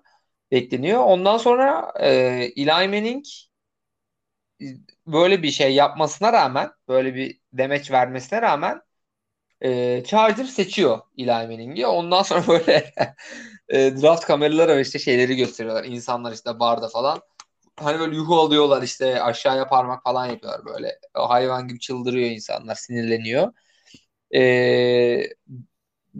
Bekleniyor. 0.50 1.00
Ondan 1.04 1.38
sonra 1.38 1.92
e, 2.00 2.08
Eli 2.56 2.66
Manning 2.88 3.24
böyle 5.06 5.42
bir 5.42 5.50
şey 5.50 5.74
yapmasına 5.74 6.32
rağmen 6.32 6.70
böyle 6.88 7.14
bir 7.14 7.40
demeç 7.52 7.90
vermesine 7.90 8.42
rağmen 8.42 8.82
e, 9.62 10.04
Charger 10.06 10.44
seçiyor 10.44 11.00
Eli 11.18 11.26
Manning'i. 11.30 11.86
Ondan 11.86 12.22
sonra 12.22 12.46
böyle 12.48 12.94
e, 13.68 13.78
draft 14.02 14.26
kameraları 14.26 14.80
işte 14.80 14.98
şeyleri 14.98 15.36
gösteriyorlar. 15.36 15.84
İnsanlar 15.84 16.32
işte 16.32 16.60
barda 16.60 16.88
falan. 16.88 17.22
Hani 17.76 17.98
böyle 17.98 18.16
yuhu 18.16 18.40
alıyorlar 18.40 18.82
işte 18.82 19.22
aşağıya 19.22 19.68
parmak 19.68 20.02
falan 20.02 20.26
yapıyorlar 20.26 20.64
böyle. 20.64 20.98
O 21.14 21.30
hayvan 21.30 21.68
gibi 21.68 21.80
çıldırıyor 21.80 22.30
insanlar, 22.30 22.74
sinirleniyor. 22.74 23.52
E, 24.34 25.28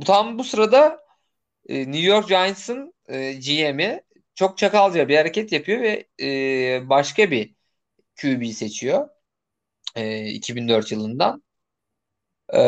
tam 0.07 0.39
bu 0.39 0.45
sırada 0.45 1.05
e, 1.69 1.79
New 1.79 2.07
York 2.07 2.29
Giants'ın 2.29 2.95
e, 3.09 3.33
GM'i 3.33 4.03
çok 4.35 4.59
çakalca 4.59 5.09
bir 5.09 5.17
hareket 5.17 5.53
yapıyor 5.53 5.81
ve 5.83 6.07
e, 6.23 6.89
başka 6.89 7.31
bir 7.31 7.55
QB 8.21 8.53
seçiyor. 8.53 9.09
E, 9.97 10.27
2004 10.27 10.93
yılından. 10.93 11.43
E, 12.53 12.61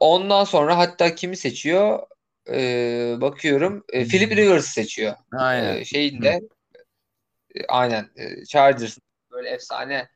ondan 0.00 0.44
sonra 0.44 0.78
hatta 0.78 1.14
kimi 1.14 1.36
seçiyor? 1.36 2.06
E, 2.50 3.16
bakıyorum. 3.20 3.84
E, 3.92 4.04
Philip 4.04 4.36
Rivers 4.36 4.66
seçiyor. 4.66 5.14
Aynen. 5.32 5.76
E, 5.76 5.84
şeyinde 5.84 6.28
e, 6.28 6.40
aynen 7.68 8.10
e, 8.16 8.44
Chargers'ın 8.44 9.02
böyle 9.30 9.48
efsane 9.48 10.08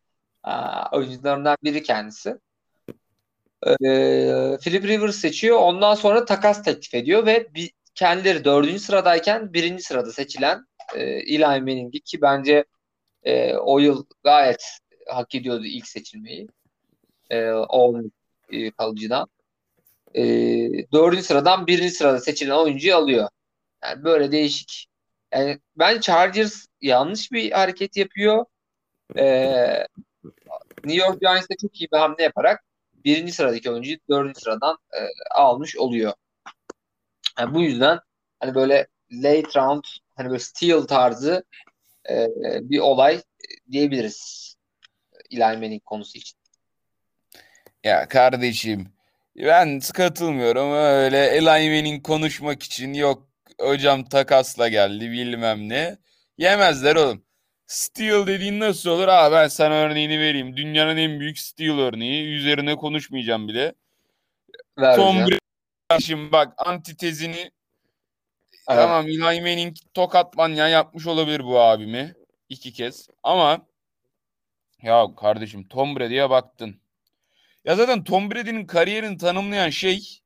a, 0.42 0.84
oyuncularından 0.96 1.56
biri 1.64 1.82
kendisi. 1.82 2.38
E, 3.66 3.76
Philip 4.60 4.84
Rivers 4.84 5.16
seçiyor. 5.16 5.58
Ondan 5.58 5.94
sonra 5.94 6.24
takas 6.24 6.62
teklif 6.62 6.94
ediyor 6.94 7.26
ve 7.26 7.54
bir, 7.54 7.70
kendileri 7.94 8.44
dördüncü 8.44 8.78
sıradayken 8.78 9.52
birinci 9.52 9.82
sırada 9.82 10.12
seçilen 10.12 10.66
e, 10.94 11.02
Eli 11.02 11.44
Manning'i 11.44 12.00
ki 12.00 12.22
bence 12.22 12.64
e, 13.22 13.56
o 13.56 13.78
yıl 13.78 14.04
gayet 14.24 14.78
hak 15.06 15.34
ediyordu 15.34 15.64
ilk 15.64 15.88
seçilmeyi. 15.88 16.48
E, 17.30 17.50
o 17.50 18.00
e, 18.50 18.70
kalıcıdan. 18.70 19.28
E, 20.14 20.22
dördüncü 20.92 21.22
sıradan 21.22 21.66
birinci 21.66 21.90
sırada 21.90 22.20
seçilen 22.20 22.54
oyuncuyu 22.54 22.96
alıyor. 22.96 23.28
Yani 23.84 24.04
böyle 24.04 24.32
değişik. 24.32 24.86
Yani 25.32 25.60
ben 25.76 26.00
Chargers 26.00 26.66
yanlış 26.82 27.32
bir 27.32 27.52
hareket 27.52 27.96
yapıyor. 27.96 28.44
E, 29.16 29.24
New 30.84 31.06
York 31.06 31.20
Giants'da 31.20 31.54
çok 31.60 31.80
iyi 31.80 31.88
bir 31.92 31.98
hamle 31.98 32.22
yaparak 32.22 32.64
birinci 33.04 33.32
sıradaki 33.32 33.70
oyuncuyu 33.70 33.96
dördüncü 34.10 34.40
sıradan 34.40 34.78
e, 34.92 35.00
almış 35.34 35.76
oluyor. 35.76 36.12
Yani 37.38 37.54
bu 37.54 37.62
yüzden 37.62 37.98
hani 38.40 38.54
böyle 38.54 38.86
late 39.12 39.60
round 39.60 39.84
hani 40.16 40.28
böyle 40.28 40.38
steal 40.38 40.82
tarzı 40.82 41.44
e, 42.10 42.28
bir 42.60 42.78
olay 42.78 43.22
diyebiliriz 43.70 44.52
Eli 45.30 45.40
Manning 45.40 45.84
konusu 45.84 46.18
için. 46.18 46.38
Ya 47.84 48.08
kardeşim 48.08 48.92
ben 49.36 49.80
katılmıyorum 49.94 50.72
öyle 50.72 51.26
Eli 51.26 51.44
Manning 51.44 52.06
konuşmak 52.06 52.62
için 52.62 52.94
yok 52.94 53.28
hocam 53.60 54.04
takasla 54.04 54.68
geldi 54.68 55.10
bilmem 55.10 55.68
ne. 55.68 55.98
Yemezler 56.42 56.96
oğlum. 56.96 57.24
Steel 57.66 58.26
dediğin 58.26 58.60
nasıl 58.60 58.90
olur? 58.90 59.08
Aa 59.08 59.32
ben 59.32 59.48
sana 59.48 59.74
örneğini 59.74 60.20
vereyim. 60.20 60.56
Dünyanın 60.56 60.96
en 60.96 61.20
büyük 61.20 61.38
Steel 61.38 61.78
örneği. 61.78 62.34
Üzerine 62.34 62.76
konuşmayacağım 62.76 63.48
bile. 63.48 63.74
Ver 64.78 64.96
Tom 64.96 65.16
Brady. 65.16 66.32
Bak 66.32 66.54
antitezini 66.56 67.36
evet. 67.36 67.50
tamam 68.66 69.08
Eli 69.08 69.18
Manning 69.18 69.76
tokat 69.94 70.36
manyağı 70.36 70.70
yapmış 70.70 71.06
olabilir 71.06 71.44
bu 71.44 71.60
abimi. 71.60 72.14
iki 72.48 72.72
kez. 72.72 73.08
Ama 73.22 73.66
ya 74.82 75.06
kardeşim 75.16 75.68
Tom 75.68 75.96
Brady'ye 75.96 76.30
baktın. 76.30 76.80
Ya 77.64 77.76
zaten 77.76 78.04
Tom 78.04 78.30
Brady'nin 78.30 78.66
kariyerini 78.66 79.16
tanımlayan 79.16 79.70
şey 79.70 80.21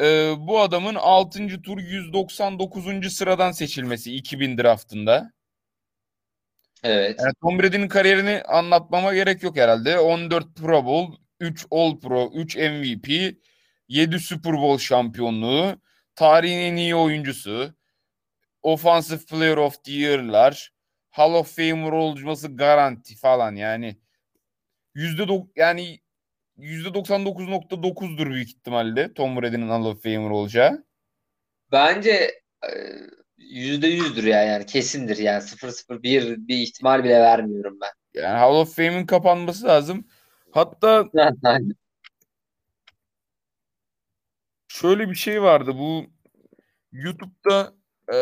e, 0.00 0.34
bu 0.38 0.60
adamın 0.60 0.94
6. 0.94 1.62
tur 1.62 1.78
199. 1.78 3.12
sıradan 3.14 3.52
seçilmesi 3.52 4.14
2000 4.14 4.58
draftında. 4.58 5.32
Evet. 6.82 7.20
Yani 7.20 7.32
Tom 7.42 7.58
Brady'nin 7.58 7.88
kariyerini 7.88 8.42
anlatmama 8.42 9.14
gerek 9.14 9.42
yok 9.42 9.56
herhalde. 9.56 9.98
14 9.98 10.56
Pro 10.56 10.84
Bowl, 10.84 11.16
3 11.40 11.66
All 11.70 12.00
Pro, 12.00 12.30
3 12.34 12.56
MVP, 12.56 13.36
7 13.88 14.18
Super 14.20 14.52
Bowl 14.52 14.78
şampiyonluğu, 14.78 15.80
tarihin 16.14 16.58
en 16.58 16.76
iyi 16.76 16.94
oyuncusu, 16.96 17.74
Offensive 18.62 19.24
Player 19.26 19.56
of 19.56 19.84
the 19.84 19.92
Year'lar, 19.92 20.72
Hall 21.10 21.34
of 21.34 21.56
Famer 21.56 21.92
olması 21.92 22.56
garanti 22.56 23.16
falan 23.16 23.54
yani. 23.54 23.96
Yüzde 24.94 25.26
yani 25.56 26.00
%99.9'dur 26.58 28.30
büyük 28.30 28.48
ihtimalle 28.48 29.14
Tom 29.14 29.36
Brady'nin 29.36 29.68
Hall 29.68 29.84
of 29.84 30.02
Famer 30.02 30.30
olacağı. 30.30 30.84
Bence 31.72 32.40
e, 32.64 32.70
yüzde 33.38 33.86
yüzdür 33.86 34.24
ya 34.24 34.42
yani 34.42 34.66
kesindir 34.66 35.16
yani 35.16 35.42
0-0-1 35.42 36.48
bir 36.48 36.56
ihtimal 36.56 37.04
bile 37.04 37.20
vermiyorum 37.20 37.78
ben. 37.80 38.20
Yani 38.20 38.38
Hall 38.38 38.54
of 38.54 38.76
Fame'in 38.76 39.06
kapanması 39.06 39.66
lazım. 39.66 40.08
Hatta 40.50 41.04
şöyle 44.68 45.10
bir 45.10 45.14
şey 45.14 45.42
vardı 45.42 45.74
bu 45.78 46.06
YouTube'da 46.92 47.74
e, 48.14 48.18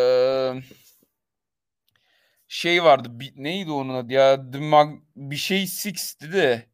şey 2.49 2.85
vardı 2.85 3.09
bir, 3.13 3.33
neydi 3.37 3.71
onun 3.71 3.95
adı 3.95 4.13
ya 4.13 4.51
The 4.51 4.59
Mag, 4.59 5.01
bir 5.17 5.37
şey 5.37 5.67
Six'ti 5.67 6.33
de 6.33 6.72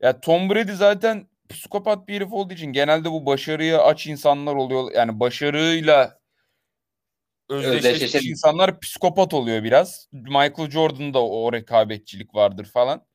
ya 0.00 0.20
Tom 0.20 0.50
Brady 0.50 0.72
zaten 0.72 1.28
psikopat 1.48 2.08
bir 2.08 2.14
herif 2.14 2.32
olduğu 2.32 2.54
için 2.54 2.72
genelde 2.72 3.10
bu 3.10 3.26
başarıya 3.26 3.82
aç 3.82 4.06
insanlar 4.06 4.54
oluyor. 4.54 4.92
Yani 4.94 5.20
başarıyla 5.20 6.18
özdeşleşmiş 7.48 8.26
insanlar 8.26 8.80
psikopat 8.80 9.34
oluyor 9.34 9.64
biraz. 9.64 10.08
Michael 10.12 10.70
Jordan'da 10.70 11.24
o 11.24 11.52
rekabetçilik 11.52 12.34
vardır 12.34 12.64
falan. 12.64 13.06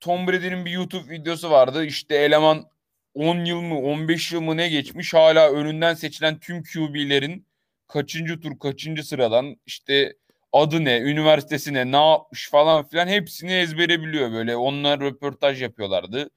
Tom 0.00 0.26
Brady'nin 0.26 0.64
bir 0.64 0.70
YouTube 0.70 1.10
videosu 1.10 1.50
vardı. 1.50 1.84
İşte 1.84 2.16
eleman 2.16 2.70
10 3.14 3.44
yıl 3.44 3.60
mı 3.60 3.78
15 3.78 4.32
yıl 4.32 4.40
mı 4.40 4.56
ne 4.56 4.68
geçmiş 4.68 5.14
hala 5.14 5.50
önünden 5.52 5.94
seçilen 5.94 6.40
tüm 6.40 6.62
QB'lerin 6.62 7.46
kaçıncı 7.86 8.40
tur 8.40 8.58
kaçıncı 8.58 9.04
sıradan 9.04 9.56
işte 9.66 10.16
adı 10.60 10.84
ne, 10.84 10.98
üniversitesi 10.98 11.74
ne, 11.74 11.92
ne 11.92 12.10
yapmış 12.10 12.50
falan 12.50 12.88
filan 12.88 13.08
hepsini 13.08 13.52
ezbere 13.52 14.00
biliyor 14.02 14.32
böyle. 14.32 14.56
Onlar 14.56 15.00
röportaj 15.00 15.62
yapıyorlardı. 15.62 16.30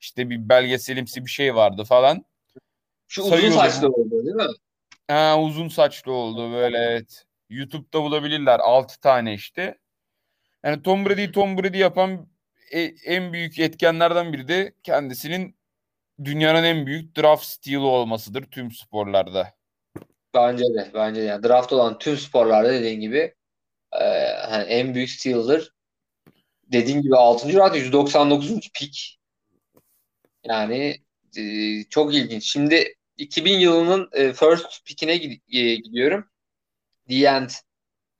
İşte 0.00 0.30
bir 0.30 0.48
belgeselimsi 0.48 1.26
bir 1.26 1.30
şey 1.30 1.54
vardı 1.54 1.84
falan. 1.84 2.24
Şu 3.08 3.22
uzun 3.22 3.50
saçlı 3.50 3.88
oldu 3.88 4.24
değil 4.24 4.36
mi? 4.36 4.54
Ha, 5.08 5.40
uzun 5.40 5.68
saçlı 5.68 6.12
oldu 6.12 6.52
böyle 6.52 6.78
evet. 6.78 7.24
YouTube'da 7.50 8.02
bulabilirler 8.02 8.60
6 8.60 9.00
tane 9.00 9.34
işte. 9.34 9.78
Yani 10.64 10.82
Tom 10.82 11.06
Brady 11.06 11.32
Tom 11.32 11.58
Brady 11.58 11.78
yapan 11.78 12.28
e, 12.70 12.80
en 13.04 13.32
büyük 13.32 13.58
etkenlerden 13.58 14.32
biri 14.32 14.48
de 14.48 14.74
kendisinin 14.82 15.56
dünyanın 16.24 16.64
en 16.64 16.86
büyük 16.86 17.16
draft 17.16 17.44
steal'i 17.44 17.78
olmasıdır 17.78 18.42
tüm 18.42 18.72
sporlarda. 18.72 19.54
Bence 20.34 20.64
de. 20.64 20.90
Bence 20.94 21.20
de. 21.20 21.24
Yani 21.24 21.42
draft 21.42 21.72
olan 21.72 21.98
tüm 21.98 22.16
sporlarda 22.16 22.72
dediğin 22.72 23.00
gibi 23.00 23.34
e, 24.00 24.04
hani 24.48 24.64
en 24.64 24.94
büyük 24.94 25.10
steal'dır. 25.10 25.72
Dediğin 26.72 27.02
gibi 27.02 27.16
6. 27.16 27.52
round 27.52 27.74
199. 27.74 28.70
pick. 28.74 29.18
Yani 30.44 30.96
e, 31.36 31.84
çok 31.84 32.14
ilginç. 32.14 32.44
Şimdi 32.52 32.94
2000 33.16 33.58
yılının 33.58 34.08
e, 34.12 34.32
first 34.32 34.84
pick'ine 34.86 35.12
e, 35.12 35.74
gidiyorum. 35.74 36.28
End 37.10 37.50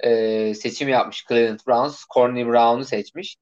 e, 0.00 0.54
seçim 0.54 0.88
yapmış 0.88 1.24
Cleveland 1.28 1.60
Browns. 1.66 2.04
Corny 2.14 2.46
Brown'u 2.46 2.84
seçmiş. 2.84 3.36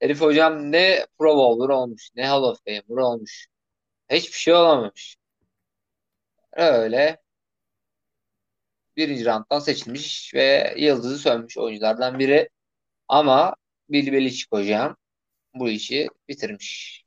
Herif 0.00 0.20
hocam 0.20 0.72
ne 0.72 1.06
Pro 1.18 1.36
Bowler 1.36 1.68
olmuş, 1.68 2.10
ne 2.16 2.26
Hall 2.26 2.42
of 2.42 2.58
Famer 2.64 3.02
olmuş. 3.02 3.46
Hiçbir 4.10 4.38
şey 4.38 4.54
olamamış. 4.54 5.16
Öyle 6.52 7.22
birinci 8.96 9.24
rounddan 9.26 9.58
seçilmiş 9.58 10.34
ve 10.34 10.74
yıldızı 10.78 11.18
sönmüş 11.18 11.58
oyunculardan 11.58 12.18
biri. 12.18 12.48
Ama 13.08 13.56
Bill 13.88 14.12
Belichick 14.12 14.52
hocam 14.52 14.96
bu 15.54 15.68
işi 15.68 16.08
bitirmiş. 16.28 17.04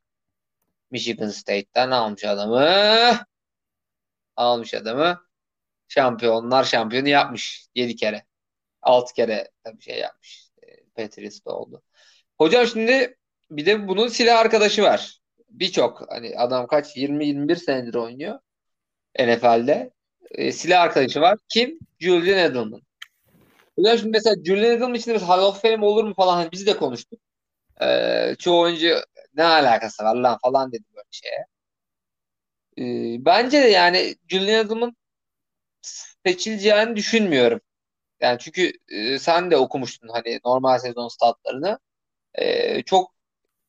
Michigan 0.91 1.29
State'ten 1.29 1.91
almış 1.91 2.23
adamı. 2.23 2.67
Almış 4.35 4.73
adamı. 4.73 5.21
Şampiyonlar 5.87 6.63
şampiyonu 6.63 7.09
yapmış. 7.09 7.67
7 7.75 7.95
kere. 7.95 8.25
6 8.81 9.13
kere 9.13 9.51
tabii 9.63 9.81
şey 9.81 9.99
yapmış. 9.99 10.49
Patriots'ta 10.95 11.51
oldu. 11.51 11.81
Hocam 12.37 12.67
şimdi 12.67 13.17
bir 13.51 13.65
de 13.65 13.87
bunun 13.87 14.07
silah 14.07 14.39
arkadaşı 14.39 14.83
var. 14.83 15.19
Birçok 15.49 16.11
hani 16.11 16.37
adam 16.37 16.67
kaç 16.67 16.97
20-21 16.97 17.55
senedir 17.55 17.93
oynuyor 17.93 18.39
NFL'de. 19.19 19.94
E, 20.31 20.51
silah 20.51 20.81
arkadaşı 20.81 21.21
var. 21.21 21.37
Kim? 21.49 21.79
Julian 21.99 22.39
Edelman. 22.39 22.81
Hocam 23.77 23.97
şimdi 23.97 24.11
mesela 24.11 24.35
Julian 24.45 24.77
Edelman 24.77 24.93
için 24.95 25.13
mesela 25.13 25.29
Hall 25.29 25.43
of 25.43 25.61
Fame 25.61 25.85
olur 25.85 26.03
mu 26.03 26.13
falan 26.13 26.35
hani 26.35 26.51
biz 26.51 26.67
de 26.67 26.77
konuştuk. 26.77 27.19
E, 27.81 28.35
çoğu 28.39 28.61
oyuncu 28.61 28.95
ne 29.35 29.43
alakası 29.43 30.03
var 30.03 30.15
lan 30.15 30.37
falan 30.43 30.71
dedi 30.71 30.83
böyle 30.95 31.07
şeye. 31.11 31.45
E, 32.77 32.83
bence 33.25 33.63
de 33.63 33.67
yani 33.67 34.15
Julian 34.29 34.65
Edelman 34.65 34.95
seçileceğini 36.25 36.95
düşünmüyorum. 36.95 37.61
Yani 38.21 38.39
çünkü 38.39 38.73
e, 38.89 39.19
sen 39.19 39.51
de 39.51 39.57
okumuştun 39.57 40.09
hani 40.09 40.39
normal 40.45 40.79
sezon 40.79 41.07
statlarını. 41.07 41.79
E, 42.35 42.83
çok 42.83 43.13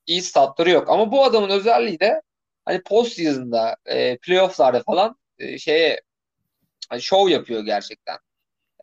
iyi 0.06 0.22
statları 0.22 0.70
yok. 0.70 0.90
Ama 0.90 1.12
bu 1.12 1.24
adamın 1.24 1.50
özelliği 1.50 2.00
de 2.00 2.22
hani 2.64 2.82
post 2.82 3.12
season'da, 3.12 3.76
e, 3.86 4.18
playoff'larda 4.18 4.82
falan 4.82 5.16
e, 5.38 5.58
şeye 5.58 6.02
hani 6.88 7.02
show 7.02 7.32
yapıyor 7.32 7.64
gerçekten. 7.64 8.18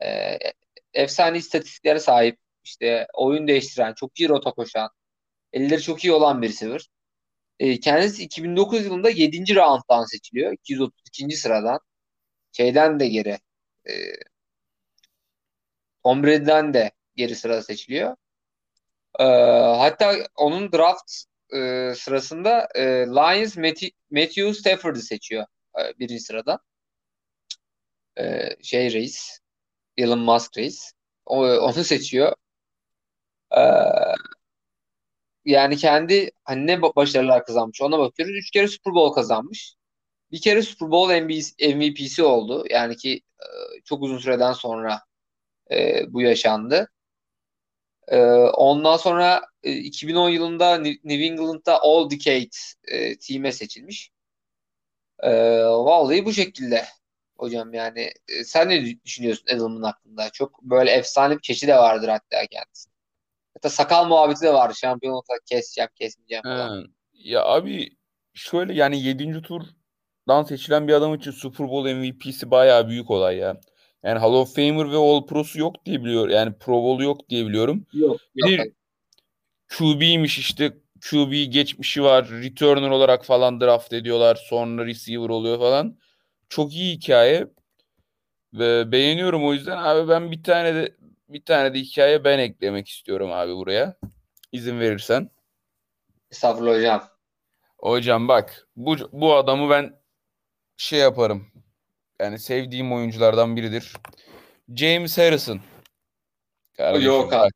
E, 0.05 0.37
efsane 0.93 1.37
istatistiklere 1.37 1.99
sahip, 1.99 2.39
işte 2.63 3.07
oyun 3.13 3.47
değiştiren, 3.47 3.93
çok 3.93 4.19
iyi 4.19 4.29
rota 4.29 4.51
koşan, 4.51 4.89
elleri 5.53 5.81
çok 5.81 6.03
iyi 6.05 6.13
olan 6.13 6.41
bir 6.41 6.49
receiver. 6.49 6.89
E, 7.59 7.79
kendisi 7.79 8.23
2009 8.23 8.85
yılında 8.85 9.09
7. 9.09 9.55
round'dan 9.55 10.05
seçiliyor. 10.05 10.53
232. 10.53 11.37
sıradan. 11.37 11.79
Şeyden 12.51 12.99
de 12.99 13.07
geri. 13.07 13.39
E, 13.89 13.93
Tom 16.03 16.23
Brady'den 16.23 16.73
de 16.73 16.91
geri 17.15 17.35
sırada 17.35 17.61
seçiliyor. 17.63 18.15
E, 19.19 19.23
hatta 19.77 20.15
onun 20.35 20.71
draft 20.71 21.13
e, 21.53 21.93
sırasında 21.95 22.67
e, 22.75 22.83
Lions 23.07 23.57
Matthew, 23.57 23.89
Matthew 24.11 24.53
Stafford'ı 24.53 25.01
seçiyor 25.01 25.45
e, 25.79 25.99
birinci 25.99 26.19
sırada. 26.19 26.59
E, 28.19 28.49
şey 28.63 28.93
reis 28.93 29.39
Elon 29.97 30.19
Musk 30.19 30.57
reis. 30.57 30.93
Onu 31.25 31.83
seçiyor. 31.83 32.33
E, 33.57 33.61
yani 35.45 35.77
kendi 35.77 36.31
hani 36.43 36.67
ne 36.67 36.81
başarılar 36.81 37.45
kazanmış 37.45 37.81
ona 37.81 37.99
bakıyoruz. 37.99 38.35
Üç 38.35 38.51
kere 38.51 38.67
Super 38.67 38.93
Bowl 38.93 39.15
kazanmış. 39.15 39.75
Bir 40.31 40.41
kere 40.41 40.61
Super 40.61 40.91
Bowl 40.91 41.13
MVP'si 41.75 42.23
oldu. 42.23 42.65
Yani 42.69 42.97
ki 42.97 43.21
e, 43.39 43.45
çok 43.85 44.03
uzun 44.03 44.17
süreden 44.17 44.53
sonra 44.53 45.01
e, 45.71 46.03
bu 46.13 46.21
yaşandı. 46.21 46.89
Ondan 48.53 48.97
sonra 48.97 49.41
e, 49.63 49.73
2010 49.73 50.29
yılında 50.29 50.77
New 50.77 51.25
England'da 51.25 51.79
All 51.81 52.09
Decade 52.09 52.49
team'e 53.27 53.51
seçilmiş. 53.51 54.11
Vallahi 55.23 56.25
bu 56.25 56.33
şekilde 56.33 56.85
hocam 57.37 57.73
yani. 57.73 58.11
E, 58.27 58.43
sen 58.43 58.69
ne 58.69 58.85
düşünüyorsun 59.05 59.45
Edelman 59.47 59.83
hakkında? 59.83 60.29
Çok 60.29 60.63
böyle 60.63 60.91
efsane 60.91 61.35
bir 61.35 61.41
keçi 61.41 61.67
de 61.67 61.75
vardır 61.75 62.07
hatta 62.07 62.45
kendisi. 62.51 62.89
Hatta 63.53 63.69
sakal 63.69 64.07
muhabbeti 64.07 64.41
de 64.41 64.53
var. 64.53 64.73
Şampiyonlukta 64.73 65.33
keseceğim, 65.45 65.89
kesmeyeceğim 65.95 66.43
falan. 66.43 66.81
He. 66.81 66.87
Ya 67.13 67.43
abi 67.43 67.89
şöyle 68.33 68.73
yani 68.73 69.01
7. 69.01 69.41
turdan 69.41 70.43
seçilen 70.43 70.87
bir 70.87 70.93
adam 70.93 71.15
için 71.15 71.31
Super 71.31 71.69
Bowl 71.69 71.95
MVP'si 71.95 72.51
bayağı 72.51 72.87
büyük 72.87 73.11
olay 73.11 73.37
ya. 73.37 73.57
Yani 74.03 74.19
Hall 74.19 74.33
of 74.33 74.55
Famer 74.55 74.91
ve 74.91 74.95
All 74.95 75.25
Pro'su 75.25 75.59
yok 75.59 75.85
diye 75.85 76.03
biliyorum. 76.03 76.29
Yani 76.29 76.53
Pro 76.57 76.83
Bowl 76.83 77.03
yok 77.03 77.29
diye 77.29 77.47
biliyorum. 77.47 77.85
Yok. 77.93 78.17
Bir 78.35 78.59
yok. 78.59 78.67
QB'ymiş 79.77 80.37
işte 80.37 80.73
QB 81.09 81.51
geçmişi 81.51 82.03
var. 82.03 82.29
Returner 82.29 82.89
olarak 82.89 83.25
falan 83.25 83.61
draft 83.61 83.93
ediyorlar. 83.93 84.35
Sonra 84.35 84.85
receiver 84.85 85.29
oluyor 85.29 85.59
falan. 85.59 85.97
Çok 86.53 86.73
iyi 86.73 86.95
hikaye. 86.95 87.47
Ve 88.53 88.91
beğeniyorum 88.91 89.45
o 89.45 89.53
yüzden 89.53 89.77
abi 89.77 90.09
ben 90.09 90.31
bir 90.31 90.43
tane 90.43 90.75
de 90.75 90.97
bir 91.29 91.45
tane 91.45 91.73
de 91.73 91.79
hikaye 91.79 92.23
ben 92.23 92.39
eklemek 92.39 92.87
istiyorum 92.87 93.31
abi 93.31 93.55
buraya. 93.55 93.97
İzin 94.51 94.79
verirsen. 94.79 95.29
Estağfurullah 96.31 96.75
hocam. 96.75 97.09
Hocam 97.77 98.27
bak 98.27 98.67
bu, 98.75 98.95
bu 99.11 99.35
adamı 99.35 99.69
ben 99.69 99.99
şey 100.77 100.99
yaparım. 100.99 101.47
Yani 102.19 102.39
sevdiğim 102.39 102.93
oyunculardan 102.93 103.55
biridir. 103.55 103.93
James 104.75 105.17
Harrison. 105.17 105.61
Kardeşim, 106.77 107.07
Yok 107.07 107.33
abi. 107.33 107.51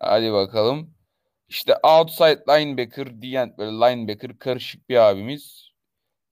Hadi 0.00 0.32
bakalım. 0.32 0.94
İşte 1.48 1.74
outside 1.82 2.44
linebacker 2.48 3.22
diyen 3.22 3.54
böyle 3.58 3.72
linebacker 3.72 4.38
karışık 4.38 4.88
bir 4.88 4.96
abimiz. 4.96 5.70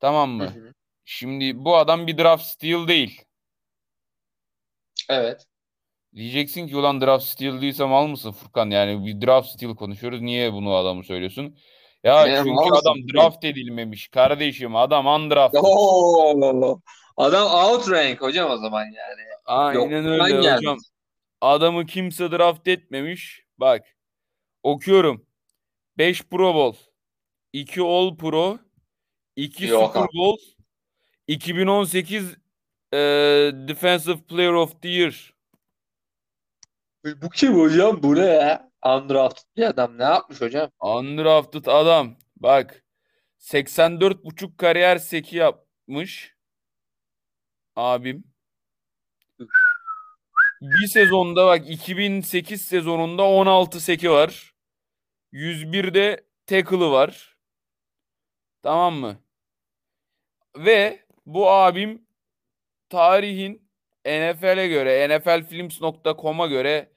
Tamam 0.01 0.31
mı? 0.31 0.45
Hı 0.45 0.61
hı. 0.61 0.80
Şimdi 1.05 1.65
bu 1.65 1.77
adam 1.77 2.07
bir 2.07 2.19
draft 2.19 2.45
steal 2.45 2.89
değil. 2.89 3.23
Evet. 5.09 5.47
Diyeceksin 6.15 6.69
ki 6.69 6.77
ulan 6.77 7.01
draft 7.01 7.25
steal 7.25 7.61
değilsem 7.61 7.93
al 7.93 8.07
mısın 8.07 8.33
Furkan? 8.33 8.71
Yani 8.71 9.07
bir 9.07 9.27
draft 9.27 9.49
steal 9.49 9.77
konuşuyoruz. 9.77 10.21
Niye 10.21 10.53
bunu 10.53 10.75
adamı 10.75 11.05
söylüyorsun? 11.05 11.57
Ya 12.05 12.25
ne, 12.25 12.37
çünkü 12.37 12.75
adam 12.75 12.97
draft 13.15 13.45
edilmemiş 13.45 14.09
kardeşim. 14.09 14.77
Adam 14.77 15.07
undrafted. 15.07 15.59
Oo, 15.63 16.81
adam 17.17 17.47
outrank 17.47 18.21
hocam 18.21 18.51
o 18.51 18.57
zaman 18.57 18.85
yani. 18.85 19.23
Aynen 19.45 19.81
Yok, 19.81 19.93
öyle 19.93 20.55
hocam. 20.57 20.79
Adamı 21.41 21.87
kimse 21.87 22.31
draft 22.31 22.69
etmemiş. 22.69 23.45
Bak 23.59 23.97
okuyorum. 24.63 25.27
5 25.99 26.23
Pro 26.23 26.55
Bowl. 26.55 26.79
2 27.53 27.81
All 27.83 28.17
Pro. 28.17 28.59
2 29.37 29.69
Super 29.69 30.07
Bowl. 30.15 30.60
2018 31.31 32.37
e, 32.93 32.97
Defensive 33.69 34.23
Player 34.23 34.53
of 34.53 34.83
the 34.83 34.89
Year. 34.89 35.35
Bu 37.05 37.31
kim 37.31 37.55
hocam? 37.55 38.03
Bu 38.03 38.17
ne 38.17 38.27
ya? 38.27 38.71
Undrafted 38.85 39.45
bir 39.57 39.63
adam. 39.63 39.99
Ne 39.99 40.03
yapmış 40.03 40.41
hocam? 40.41 40.71
Undrafted 40.81 41.67
adam. 41.67 42.17
Bak 42.37 42.85
84,5 43.39 44.57
kariyer 44.57 44.99
seki 44.99 45.37
yapmış. 45.37 46.37
Abim. 47.77 48.25
Bir 50.61 50.87
sezonda 50.87 51.47
bak 51.47 51.71
2008 51.71 52.63
sezonunda 52.63 53.23
16 53.23 53.81
seki 53.81 54.11
var. 54.11 54.55
101'de 55.33 56.25
tackle'ı 56.47 56.91
var. 56.91 57.37
Tamam 58.63 58.95
mı? 58.95 59.17
Ve 60.57 61.10
bu 61.27 61.51
abim 61.51 62.07
tarihin 62.89 63.71
NFL'e 64.07 64.69
göre, 64.69 65.19
nflfilms.com'a 65.19 66.47
göre 66.47 66.93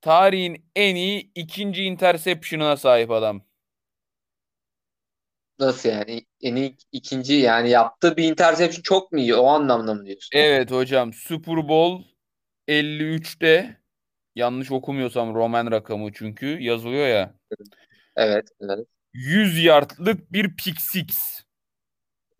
tarihin 0.00 0.64
en 0.76 0.94
iyi 0.94 1.32
ikinci 1.34 1.84
interception'ına 1.84 2.76
sahip 2.76 3.10
adam. 3.10 3.42
Nasıl 5.58 5.88
yani? 5.88 6.26
En 6.40 6.56
iyi 6.56 6.76
ikinci 6.92 7.34
yani 7.34 7.70
yaptığı 7.70 8.16
bir 8.16 8.24
interception 8.24 8.82
çok 8.82 9.12
mu 9.12 9.18
iyi? 9.18 9.34
O 9.34 9.46
anlamda 9.46 9.94
mı 9.94 10.06
diyorsun? 10.06 10.30
Evet 10.32 10.70
hocam. 10.70 11.12
Super 11.12 11.68
Bowl 11.68 12.04
53'te 12.68 13.80
yanlış 14.34 14.72
okumuyorsam 14.72 15.34
Roman 15.34 15.70
rakamı 15.70 16.12
çünkü 16.12 16.46
yazılıyor 16.60 17.08
ya. 17.08 17.34
Evet. 18.16 18.48
evet. 18.60 18.86
100 19.12 19.64
yardlık 19.64 20.32
bir 20.32 20.56
pick 20.56 20.80
six. 20.80 21.42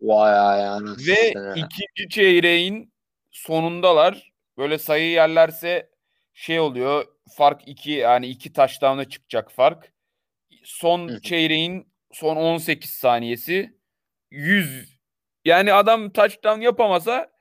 Vay 0.01 0.61
yani. 0.61 0.89
Ve 1.07 1.33
ikinci 1.55 2.09
çeyreğin 2.09 2.93
sonundalar. 3.31 4.31
Böyle 4.57 4.77
sayı 4.77 5.11
yerlerse 5.11 5.89
şey 6.33 6.59
oluyor. 6.59 7.05
Fark 7.37 7.67
iki 7.67 7.91
yani 7.91 8.27
iki 8.27 8.53
taştanla 8.53 9.09
çıkacak 9.09 9.51
fark. 9.51 9.93
Son 10.63 11.19
çeyreğin 11.19 11.93
son 12.11 12.35
18 12.35 12.89
saniyesi 12.89 13.77
100 14.31 14.99
yani 15.45 15.73
adam 15.73 16.11
touchdown 16.11 16.61
yapamasa 16.61 17.31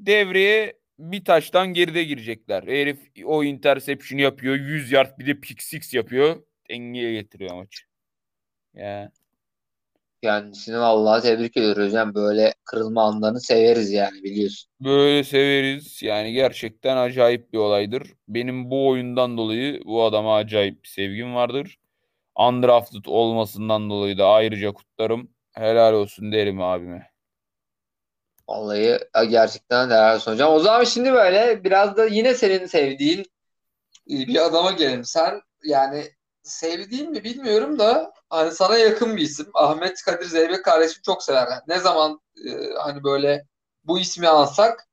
devreye 0.00 0.78
bir 0.98 1.24
taştan 1.24 1.68
geride 1.68 2.04
girecekler. 2.04 2.62
Herif 2.62 2.98
o 3.24 3.44
interception 3.44 4.18
yapıyor. 4.18 4.56
100 4.56 4.92
yard 4.92 5.18
bir 5.18 5.26
de 5.26 5.40
pick 5.40 5.62
six 5.62 5.94
yapıyor. 5.94 6.42
Dengeye 6.70 7.12
getiriyor 7.12 7.54
maçı. 7.54 7.84
Ya. 8.74 9.12
Kendisini 10.22 10.78
vallahi 10.78 11.22
tebrik 11.22 11.56
ediyoruz 11.56 11.86
hocam. 11.86 12.14
Böyle 12.14 12.54
kırılma 12.64 13.02
anlarını 13.02 13.40
severiz 13.40 13.92
yani 13.92 14.22
biliyorsun. 14.22 14.70
Böyle 14.80 15.24
severiz. 15.24 16.02
Yani 16.02 16.32
gerçekten 16.32 16.96
acayip 16.96 17.52
bir 17.52 17.58
olaydır. 17.58 18.12
Benim 18.28 18.70
bu 18.70 18.88
oyundan 18.88 19.38
dolayı 19.38 19.80
bu 19.84 20.04
adama 20.04 20.36
acayip 20.36 20.82
bir 20.82 20.88
sevgim 20.88 21.34
vardır. 21.34 21.78
Undrafted 22.38 23.04
olmasından 23.06 23.90
dolayı 23.90 24.18
da 24.18 24.26
ayrıca 24.26 24.72
kutlarım. 24.72 25.30
Helal 25.52 25.92
olsun 25.92 26.32
derim 26.32 26.62
abime. 26.62 27.10
Vallahi 28.48 28.98
gerçekten 29.30 29.86
helal 29.86 30.16
olsun 30.16 30.32
hocam. 30.32 30.52
O 30.52 30.58
zaman 30.58 30.84
şimdi 30.84 31.12
böyle 31.12 31.64
biraz 31.64 31.96
da 31.96 32.06
yine 32.06 32.34
senin 32.34 32.66
sevdiğin 32.66 33.26
bir 34.08 34.46
adama 34.46 34.72
gelelim. 34.72 35.04
Sen 35.04 35.40
yani 35.64 36.04
sevdiğin 36.42 37.10
mi 37.10 37.24
bilmiyorum 37.24 37.78
da 37.78 38.12
hani 38.30 38.50
sana 38.50 38.78
yakın 38.78 39.16
bir 39.16 39.22
isim. 39.22 39.46
Ahmet 39.54 40.02
Kadir 40.02 40.26
Zeybek 40.26 40.64
kardeşim 40.64 41.02
çok 41.06 41.22
sever. 41.22 41.46
Yani 41.50 41.62
ne 41.68 41.78
zaman 41.78 42.20
e, 42.46 42.50
hani 42.78 43.04
böyle 43.04 43.44
bu 43.84 43.98
ismi 43.98 44.28
alsak 44.28 44.88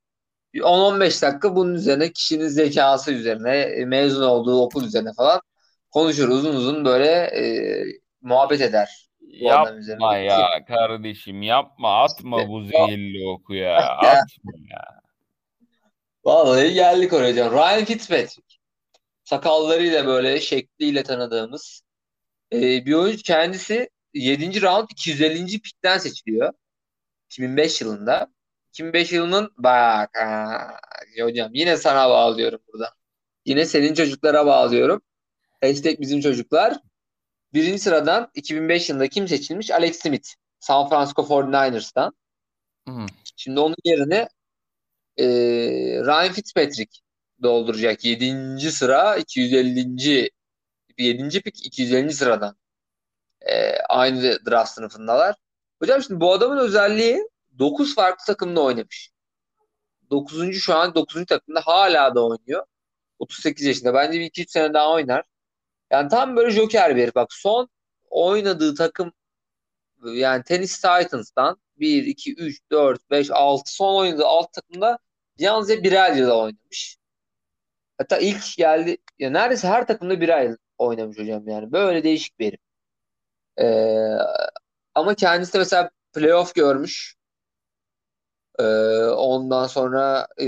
10-15 0.54 1.22
dakika 1.22 1.56
bunun 1.56 1.74
üzerine 1.74 2.12
kişinin 2.12 2.48
zekası 2.48 3.12
üzerine 3.12 3.58
e, 3.58 3.86
mezun 3.86 4.24
olduğu 4.24 4.62
okul 4.62 4.84
üzerine 4.84 5.14
falan 5.18 5.42
konuşur 5.92 6.30
uzun 6.30 6.54
uzun 6.56 6.86
böyle 6.86 7.10
e, 7.12 7.44
muhabbet 8.22 8.62
eder. 8.62 9.10
Yapma 9.22 10.18
ya 10.18 10.66
kardeşim 10.68 11.42
yapma 11.42 12.04
atma 12.04 12.48
bu 12.48 12.64
zehirli 12.64 13.28
oku 13.28 13.54
ya 13.54 13.78
atma 13.78 14.52
ya. 14.72 15.04
Vallahi 16.26 16.74
geldik 16.74 17.14
oraya. 17.14 17.52
Ryan 17.52 17.86
Fitzpatrick. 17.86 18.56
Sakallarıyla 19.24 20.06
böyle 20.06 20.42
şekliyle 20.42 21.04
tanıdığımız 21.04 21.83
e, 22.54 22.86
bir 22.86 22.94
oyuncu 22.94 23.24
kendisi 23.24 23.90
7. 24.14 24.62
round 24.62 24.90
250. 24.92 25.62
pikten 25.62 25.98
seçiliyor. 25.98 26.54
2005 27.30 27.82
yılında. 27.82 28.34
2005 28.70 29.12
yılının 29.12 29.52
bak 29.58 30.10
ha, 30.18 30.80
hocam 31.22 31.50
yine 31.54 31.78
sana 31.78 32.10
bağlıyorum 32.10 32.60
burada. 32.74 32.90
Yine 33.46 33.66
senin 33.66 33.94
çocuklara 33.94 34.46
bağlıyorum. 34.46 35.02
Hashtag 35.62 36.00
bizim 36.00 36.22
çocuklar. 36.22 36.78
Birinci 37.54 37.80
sıradan 37.80 38.32
2005 38.36 38.90
yılında 38.90 39.08
kim 39.08 39.28
seçilmiş? 39.28 39.72
Alex 39.72 40.00
Smith. 40.00 40.28
San 40.60 40.90
Francisco 40.90 41.22
49ers'tan. 41.22 42.14
Hı. 42.88 43.06
Şimdi 43.36 43.60
onun 43.60 43.76
yerine 43.86 44.30
e, 45.18 45.26
Ryan 46.06 46.34
Fitzpatrick 46.34 47.00
dolduracak. 47.44 48.06
7. 48.06 48.72
sıra 48.72 49.18
250. 49.18 50.30
7. 50.98 51.42
pik 51.42 51.66
250. 51.66 52.14
sıradan. 52.14 52.56
E, 53.42 53.78
aynı 53.78 54.46
draft 54.46 54.72
sınıfındalar. 54.72 55.36
Hocam 55.82 56.04
şimdi 56.04 56.20
bu 56.22 56.34
adamın 56.34 56.58
özelliği 56.58 57.30
9 57.60 57.96
farklı 57.96 58.26
takımda 58.26 58.62
oynamış. 58.62 59.12
9. 60.10 60.56
şu 60.60 60.76
an 60.76 60.96
9. 60.96 61.26
takımda 61.26 61.62
hala 61.62 62.16
da 62.16 62.26
oynuyor. 62.26 62.66
38 63.20 63.66
yaşında. 63.66 63.94
Bence 63.94 64.20
bir 64.20 64.26
2-3 64.26 64.50
sene 64.52 64.74
daha 64.74 64.92
oynar. 64.92 65.24
Yani 65.92 66.10
tam 66.10 66.36
böyle 66.36 66.52
joker 66.52 66.96
bir. 66.96 67.16
Bak 67.16 67.34
son 67.34 67.70
oynadığı 68.10 68.76
takım 68.76 69.14
yani 70.04 70.44
Tennis 70.44 70.82
Titans'tan 70.82 71.58
1, 71.80 72.04
2, 72.04 72.36
3, 72.36 72.62
4, 72.72 73.10
5, 73.12 73.32
6 73.32 73.74
son 73.76 73.96
oynadığı 73.96 74.26
alt 74.26 74.54
takımda 74.54 75.00
yalnızca 75.38 75.84
birer 75.84 76.16
yılda 76.16 76.38
oynamış. 76.38 76.98
Hatta 77.98 78.18
ilk 78.18 78.58
geldi 78.58 78.98
ya 79.20 79.30
neredeyse 79.30 79.68
her 79.68 79.88
takımda 79.88 80.22
bir 80.22 80.30
ay 80.30 80.56
oynamış 80.84 81.20
hocam 81.20 81.48
yani. 81.48 81.72
Böyle 81.72 82.04
değişik 82.04 82.40
bir 82.40 82.46
herif. 82.48 82.60
Ee, 83.60 84.18
ama 84.96 85.16
kendisi 85.16 85.54
de 85.54 85.58
mesela 85.58 85.92
playoff 86.14 86.56
görmüş. 86.56 87.16
Ee, 88.60 88.64
ondan 89.06 89.68
sonra 89.68 90.28
e, 90.38 90.46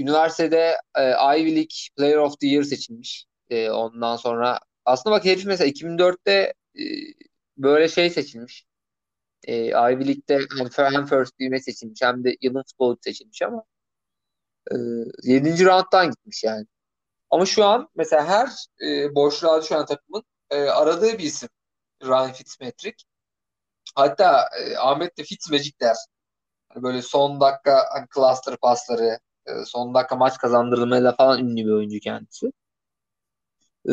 üniversitede 0.00 0.76
e, 0.96 1.02
Ivy 1.10 1.56
League 1.56 1.68
Player 1.96 2.16
of 2.16 2.40
the 2.40 2.46
Year 2.46 2.62
seçilmiş. 2.62 3.26
E, 3.50 3.70
ondan 3.70 4.16
sonra 4.16 4.58
aslında 4.84 5.16
bak 5.16 5.24
herif 5.24 5.46
mesela 5.46 5.68
2004'te 5.70 6.54
e, 6.78 6.82
böyle 7.56 7.88
şey 7.88 8.10
seçilmiş. 8.10 8.64
E, 9.44 9.66
Ivy 9.66 10.06
League'de 10.08 10.40
hem, 10.58 10.92
hem 10.94 11.06
first 11.06 11.38
team'e 11.38 11.60
seçilmiş 11.60 12.02
hem 12.02 12.24
de 12.24 12.36
yılın 12.42 12.62
futbolcu 12.62 13.00
seçilmiş 13.04 13.42
ama 13.42 13.64
e, 14.72 14.76
7. 15.24 15.64
round'dan 15.66 16.10
gitmiş 16.10 16.44
yani. 16.44 16.66
Ama 17.30 17.46
şu 17.46 17.64
an 17.64 17.88
mesela 17.94 18.26
her 18.26 18.48
e, 18.86 19.14
boşluğa 19.14 19.62
düşen 19.62 19.86
takımın 19.86 20.22
e, 20.50 20.56
aradığı 20.62 21.12
bir 21.18 21.24
isim 21.24 21.48
Ryan 22.02 22.32
Fitzpatrick. 22.32 23.04
Hatta 23.94 24.48
e, 24.60 24.76
Ahmet 24.76 25.18
de 25.18 25.22
Fitzmagic 25.24 25.80
der. 25.80 25.96
Hani 26.68 26.82
böyle 26.82 27.02
son 27.02 27.40
dakika 27.40 27.88
hani 27.92 28.06
cluster 28.14 28.56
pasları, 28.56 29.18
e, 29.46 29.64
son 29.66 29.94
dakika 29.94 30.16
maç 30.16 30.38
kazandırılmayla 30.38 31.12
falan 31.16 31.38
ünlü 31.38 31.66
bir 31.66 31.72
oyuncu 31.72 32.00
kendisi. 32.00 32.52
Ee, 33.88 33.92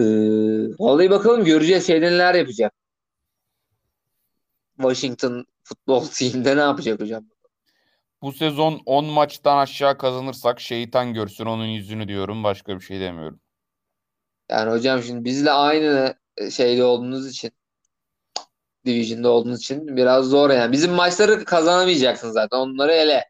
vallahi 0.80 1.10
bakalım 1.10 1.46
göreceğiz 1.46 1.88
şeyde 1.88 2.06
neler 2.06 2.36
yapacak. 2.36 2.74
Washington 4.78 5.46
futbol 5.64 6.06
team'de 6.14 6.58
ne 6.58 6.62
yapacak 6.62 7.00
hocam? 7.02 7.30
Bu 8.22 8.32
sezon 8.32 8.82
10 8.86 9.06
maçtan 9.06 9.58
aşağı 9.58 9.98
kazanırsak 9.98 10.60
şeytan 10.60 11.14
görsün 11.14 11.46
onun 11.46 11.66
yüzünü 11.66 12.08
diyorum. 12.08 12.44
Başka 12.44 12.76
bir 12.76 12.82
şey 12.82 13.00
demiyorum. 13.00 13.40
Yani 14.50 14.72
hocam 14.72 15.04
şimdi 15.04 15.26
bizle 15.26 15.52
aynı 15.52 16.16
şeyde 16.52 16.84
olduğunuz 16.84 17.30
için 17.30 17.52
Division'da 18.86 19.30
olduğunuz 19.30 19.60
için 19.60 19.98
biraz 19.98 20.26
zor 20.26 20.50
yani. 20.50 20.72
Bizim 20.72 20.92
maçları 20.92 21.46
kazanamayacaksın 21.46 22.32
zaten. 22.32 22.58
Onları 22.58 22.92
ele. 22.92 23.30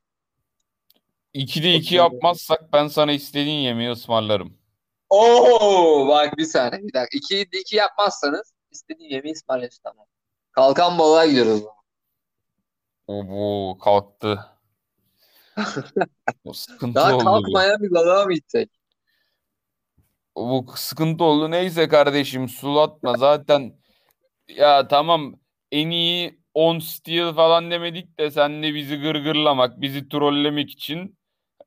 2'de 1.33 1.73
2 1.73 1.95
yapmazsak 1.95 2.73
ben 2.73 2.87
sana 2.87 3.11
istediğin 3.11 3.59
yemeği 3.59 3.91
ısmarlarım. 3.91 4.57
Oo 5.09 6.07
bak 6.07 6.37
bir 6.37 6.45
saniye 6.45 6.83
bir 6.83 6.93
dakika. 6.93 7.35
2'de 7.35 7.59
2 7.59 7.75
yapmazsanız 7.75 8.53
istediğin 8.71 9.09
yemeği 9.09 9.33
ısmarlarız 9.33 9.79
tamam. 9.83 10.05
Kalkan 10.51 10.99
balığa 10.99 11.25
gidiyoruz. 11.25 11.61
Oo 13.07 13.77
kalktı. 13.77 14.45
O 16.43 16.53
sıkıntı 16.53 16.95
Daha 16.95 17.15
oldu. 17.15 17.23
kalkmayan 17.23 17.81
bir 17.81 17.91
balığa 17.91 18.25
mı 18.25 18.33
gitsek? 18.33 18.69
Bu 20.35 20.65
sıkıntı 20.75 21.23
oldu. 21.23 21.51
Neyse 21.51 21.87
kardeşim 21.87 22.49
sulatma. 22.49 23.17
Zaten 23.17 23.73
ya 24.47 24.87
tamam 24.87 25.35
en 25.71 25.89
iyi 25.89 26.39
10 26.53 26.79
steal 26.79 27.33
falan 27.33 27.71
demedik 27.71 28.19
de 28.19 28.31
sen 28.31 28.63
de 28.63 28.73
bizi 28.73 28.97
gırgırlamak, 28.97 29.81
bizi 29.81 30.09
trollemek 30.09 30.71
için 30.71 31.17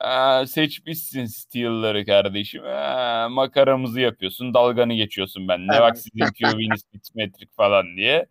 ee, 0.05 0.47
seçmişsin 0.47 1.25
steal'ları 1.25 2.07
kardeşim. 2.07 2.65
Ee, 2.65 3.27
makaramızı 3.31 4.01
yapıyorsun, 4.01 4.55
dalganı 4.55 4.95
geçiyorsun 4.95 5.49
benimle. 5.49 5.73
Evet. 5.73 5.83
Bak 5.83 5.99
sizin 5.99 6.19
QB'niz 6.19 6.83
bitmetrik 6.95 7.57
falan 7.57 7.97
diye. 7.97 8.27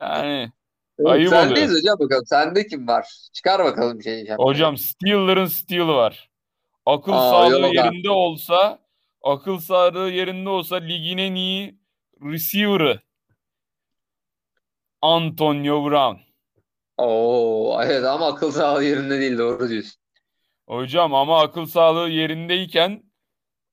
Yani 0.00 0.52
evet, 1.00 1.10
ayıp 1.10 1.32
oluyor. 1.32 1.68
Hocam 1.68 1.98
bakalım. 1.98 2.26
Sende 2.26 2.66
kim 2.66 2.88
var? 2.88 3.06
Çıkar 3.32 3.64
bakalım 3.64 3.98
bir 3.98 4.04
şey. 4.04 4.28
Hocam 4.28 4.76
steal'ların 4.76 5.46
steal'ı 5.46 5.94
var. 5.94 6.30
Akıl 6.86 7.12
Aa, 7.12 7.30
sağlığı 7.30 7.66
yerinde 7.66 8.08
abi. 8.08 8.16
olsa 8.16 8.78
akıl 9.22 9.58
sağlığı 9.58 10.10
yerinde 10.10 10.48
olsa 10.48 10.76
ligin 10.76 11.18
en 11.18 11.34
iyi 11.34 11.78
receiver'ı 12.22 13.00
Antonio 15.02 15.90
Brown. 15.90 16.20
Oo, 16.98 17.80
evet 17.84 18.04
ama 18.04 18.26
akıl 18.26 18.50
sağlığı 18.50 18.84
yerinde 18.84 19.20
değil 19.20 19.38
doğru 19.38 19.68
diyorsun. 19.68 20.00
Hocam 20.66 21.14
ama 21.14 21.40
akıl 21.40 21.66
sağlığı 21.66 22.08
yerindeyken 22.08 23.02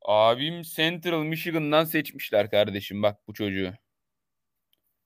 abim 0.06 0.62
Central 0.62 1.24
Michigan'dan 1.24 1.84
seçmişler 1.84 2.52
kardeşim 2.52 3.04
bak 3.04 3.28
bu 3.28 3.34
çocuğu. 3.34 3.74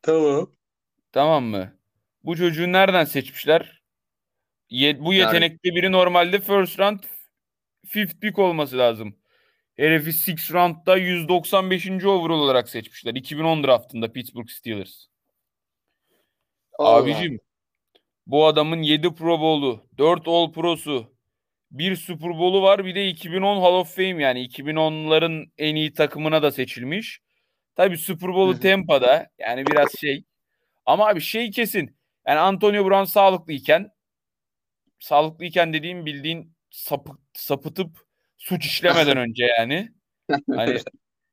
Tamam. 0.02 0.52
Tamam 1.12 1.44
mı? 1.44 1.81
Bu 2.24 2.38
çocuğu 2.38 2.72
nereden 2.72 3.04
seçmişler? 3.06 3.82
Ye- 4.70 5.00
bu 5.00 5.14
yetenekli 5.14 5.76
biri 5.76 5.92
normalde 5.92 6.40
first 6.40 6.80
round 6.80 7.00
fifth 7.88 8.20
pick 8.20 8.40
olması 8.40 8.78
lazım. 8.78 9.18
Herifi 9.76 10.14
six 10.14 10.52
round'da 10.52 10.98
195. 10.98 12.06
overall 12.06 12.40
olarak 12.40 12.70
seçmişler. 12.70 13.14
2010 13.16 13.64
draftında 13.64 14.12
Pittsburgh 14.12 14.50
Steelers. 14.50 15.06
Allah. 16.80 16.98
Abicim 16.98 17.40
bu 18.28 18.46
adamın 18.46 18.82
7 18.82 19.14
Pro 19.16 19.40
Bowl'u, 19.40 19.88
4 19.98 20.28
All 20.28 20.52
Pro'su, 20.52 21.14
bir 21.72 21.96
Super 21.96 22.30
Bowl'u 22.30 22.62
var 22.62 22.86
bir 22.86 22.96
de 22.96 23.08
2010 23.08 23.62
Hall 23.62 23.74
of 23.74 23.96
Fame 23.96 24.24
yani 24.24 24.48
2010'ların 24.48 25.52
en 25.58 25.76
iyi 25.76 25.94
takımına 25.94 26.42
da 26.44 26.52
seçilmiş. 26.52 27.20
Tabii 27.76 27.98
Super 27.98 28.30
Bowl'u 28.30 28.60
Tampa'da 28.60 29.28
yani 29.40 29.66
biraz 29.66 29.92
şey. 30.00 30.24
Ama 30.86 31.08
abi 31.08 31.22
şey 31.22 31.52
kesin. 31.52 31.98
Yani 32.28 32.40
Antonio 32.40 32.86
Brown 32.86 33.04
sağlıklıyken 33.04 33.92
sağlıklıyken 35.00 35.74
dediğim 35.74 36.06
bildiğin 36.06 36.56
sapı, 36.70 37.12
sapıtıp 37.34 38.06
suç 38.38 38.66
işlemeden 38.66 39.18
önce 39.28 39.46
yani. 39.46 39.92
Hani 40.56 40.80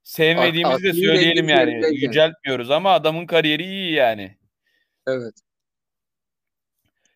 sevmediğimizi 0.03 0.83
de 0.83 0.93
söyleyelim 0.93 1.49
yani. 1.49 1.81
Yüceltmiyoruz 1.95 2.71
ama 2.71 2.93
adamın 2.93 3.27
kariyeri 3.27 3.65
iyi 3.65 3.93
yani. 3.93 4.39
Evet. 5.07 5.35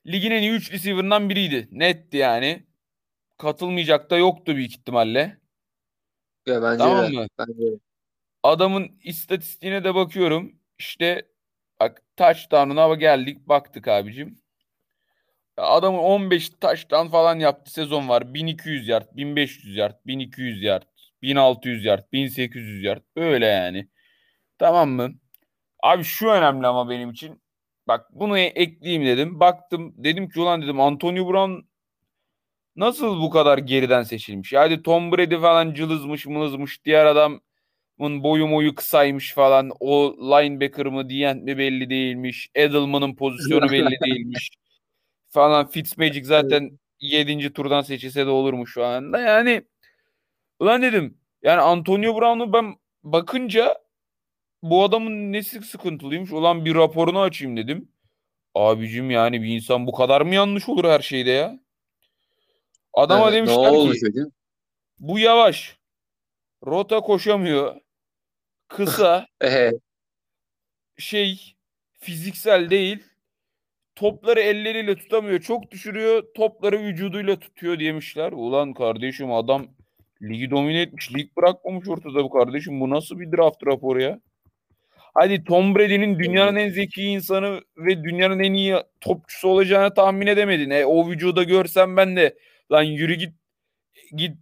Ligin 0.07 0.31
en 0.31 0.43
iyi 0.43 0.51
3 0.51 0.73
receiver'ından 0.73 1.31
biriydi. 1.31 1.69
Netti 1.71 2.17
yani. 2.17 2.67
Katılmayacak 3.39 4.11
da 4.11 4.17
yoktu 4.17 4.57
büyük 4.57 4.71
ihtimalle. 4.71 5.41
Ya 6.47 6.63
bence 6.63 6.79
tamam 6.79 7.13
mı? 7.13 7.27
Bence. 7.39 7.79
Adamın 8.43 8.99
istatistiğine 9.03 9.85
de 9.85 9.95
bakıyorum. 9.95 10.53
İşte 10.79 11.32
touchdown'una 12.17 12.95
geldik 12.95 13.49
baktık 13.49 13.89
abicim. 13.89 14.43
Adamın 15.57 15.99
15 15.99 16.51
taştan 16.51 17.09
falan 17.11 17.39
yaptı 17.39 17.73
sezon 17.73 18.09
var. 18.09 18.35
1200 18.35 18.89
yard, 18.89 19.07
1500 19.13 19.77
yard, 19.77 19.95
1200 20.07 20.63
yard, 20.63 20.83
1600 21.23 21.85
yard, 21.85 22.13
1800 22.13 22.85
yard. 22.85 23.03
Böyle 23.17 23.47
yani. 23.47 23.89
Tamam 24.59 24.91
mı? 24.91 25.13
Abi 25.83 26.05
şu 26.05 26.29
önemli 26.29 26.67
ama 26.67 26.91
benim 26.91 27.11
için. 27.11 27.43
Bak 27.89 28.07
bunu 28.13 28.39
ekleyeyim 28.39 29.07
dedim. 29.07 29.41
Baktım 29.41 29.95
dedim 29.97 30.29
ki 30.29 30.41
ulan 30.41 30.63
dedim 30.63 30.81
Antonio 30.81 31.29
Brown 31.29 31.67
nasıl 32.77 33.21
bu 33.21 33.31
kadar 33.31 33.59
geriden 33.59 34.03
seçilmiş? 34.03 34.53
Yani 34.53 34.83
Tom 34.83 35.13
Brady 35.13 35.37
falan 35.37 35.75
cılızmış 35.75 36.27
mılızmış. 36.27 36.85
Diğer 36.85 37.07
adamın 37.07 37.41
boyu 38.03 38.47
moyu 38.47 38.75
kısaymış 38.75 39.35
falan. 39.35 39.71
O 39.81 40.17
linebacker 40.19 40.87
mı 40.87 41.09
diyen 41.09 41.39
mi 41.39 41.59
belli 41.59 41.91
değilmiş. 41.91 42.51
Edelman'ın 42.55 43.15
pozisyonu 43.15 43.71
belli 43.71 43.97
değilmiş 44.07 44.51
falan 45.33 45.67
Fitzmagic 45.67 46.25
zaten 46.25 46.79
7. 47.01 47.53
turdan 47.53 47.83
seçilse 47.83 48.27
de 48.27 48.31
olur 48.31 48.53
mu 48.53 48.67
şu 48.67 48.85
anda? 48.85 49.21
Yani 49.21 49.63
ulan 50.59 50.83
dedim 50.83 51.19
yani 51.43 51.61
Antonio 51.61 52.21
Brown'u 52.21 52.53
ben 52.53 52.75
bakınca 53.05 53.79
bu 54.63 54.85
adamın 54.85 55.33
nesi 55.33 55.63
sıkıntılıymış? 55.63 56.33
Ulan 56.33 56.65
bir 56.65 56.75
raporunu 56.75 57.21
açayım 57.21 57.57
dedim. 57.57 57.89
Abicim 58.55 59.11
yani 59.11 59.43
bir 59.43 59.49
insan 59.49 59.87
bu 59.87 59.93
kadar 59.93 60.21
mı 60.21 60.35
yanlış 60.35 60.69
olur 60.69 60.85
her 60.85 61.01
şeyde 61.01 61.31
ya? 61.31 61.61
Adama 62.95 63.25
evet, 63.25 63.35
demişler 63.35 63.73
ki 63.73 64.01
dedim? 64.03 64.33
bu 64.99 65.19
yavaş. 65.19 65.79
Rota 66.67 67.01
koşamıyor. 67.01 67.77
Kısa. 68.77 69.27
şey 70.99 71.55
fiziksel 72.01 72.71
değil 72.71 73.03
topları 73.95 74.41
elleriyle 74.41 74.97
tutamıyor. 74.97 75.41
Çok 75.41 75.71
düşürüyor. 75.71 76.23
Topları 76.37 76.83
vücuduyla 76.83 77.39
tutuyor 77.39 77.81
demişler. 77.81 78.33
Ulan 78.33 78.75
kardeşim 78.75 79.33
adam 79.33 79.67
ligi 80.23 80.51
domine 80.51 80.81
etmiş. 80.81 81.15
Lig 81.15 81.37
bırakmamış 81.37 81.89
ortada 81.89 82.25
bu 82.25 82.31
kardeşim. 82.31 82.81
Bu 82.81 82.91
nasıl 82.91 83.21
bir 83.21 83.33
draft 83.33 83.67
raporu 83.67 84.03
ya? 84.03 84.21
Hadi 85.15 85.45
Tom 85.45 85.75
Brady'nin 85.75 86.19
dünyanın 86.19 86.57
en 86.57 86.69
zeki 86.69 87.03
insanı 87.03 87.61
ve 87.77 88.05
dünyanın 88.05 88.39
en 88.39 88.53
iyi 88.53 88.77
topçusu 89.01 89.49
olacağını 89.49 89.95
tahmin 89.95 90.27
edemedin. 90.27 90.71
E, 90.71 90.87
o 90.87 91.11
vücuda 91.11 91.43
görsem 91.43 91.97
ben 91.97 92.17
de 92.17 92.39
lan 92.73 92.83
yürü 92.83 93.15
git 93.15 93.35
git 94.17 94.37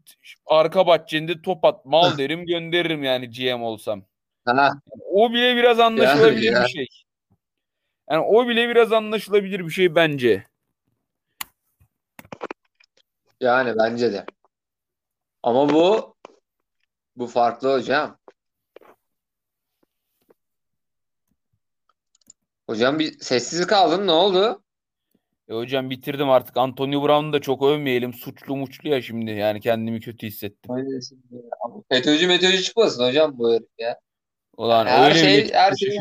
arka 0.46 0.86
bahçende 0.86 1.42
top 1.42 1.64
at 1.64 1.86
mal 1.86 2.18
derim 2.18 2.46
gönderirim 2.46 3.04
yani 3.04 3.30
GM 3.30 3.62
olsam. 3.62 4.09
Ha. 4.56 4.72
O 5.10 5.32
bile 5.32 5.56
biraz 5.56 5.80
anlaşılabilir 5.80 6.52
ya. 6.52 6.64
bir 6.64 6.68
şey. 6.68 6.86
Yani 8.10 8.24
o 8.24 8.48
bile 8.48 8.68
biraz 8.68 8.92
anlaşılabilir 8.92 9.60
bir 9.60 9.70
şey 9.70 9.94
bence. 9.94 10.46
Yani 13.40 13.74
bence 13.78 14.12
de. 14.12 14.24
Ama 15.42 15.68
bu 15.68 16.16
bu 17.16 17.26
farklı 17.26 17.72
hocam. 17.72 18.18
Hocam 22.66 22.98
bir 22.98 23.18
sessiz 23.20 23.66
kaldın 23.66 24.06
ne 24.06 24.12
oldu? 24.12 24.62
E 25.48 25.54
hocam 25.54 25.90
bitirdim 25.90 26.30
artık. 26.30 26.56
Antonio 26.56 27.02
Brown'u 27.02 27.32
da 27.32 27.40
çok 27.40 27.62
övmeyelim. 27.62 28.14
Suçlu 28.14 28.56
muçlu 28.56 28.88
ya 28.88 29.02
şimdi. 29.02 29.30
Yani 29.30 29.60
kendimi 29.60 30.00
kötü 30.00 30.26
hissettim. 30.26 30.74
FETÖ'cü 31.88 32.26
meteoroloji 32.26 32.62
çıkmasın 32.62 33.04
hocam 33.04 33.38
bu 33.38 33.52
herif 33.52 33.68
ya. 33.78 34.00
Ulan 34.60 34.86
her 34.86 35.10
öyle 35.10 35.18
şey, 35.18 35.52
her 35.52 35.72
şey 35.74 35.98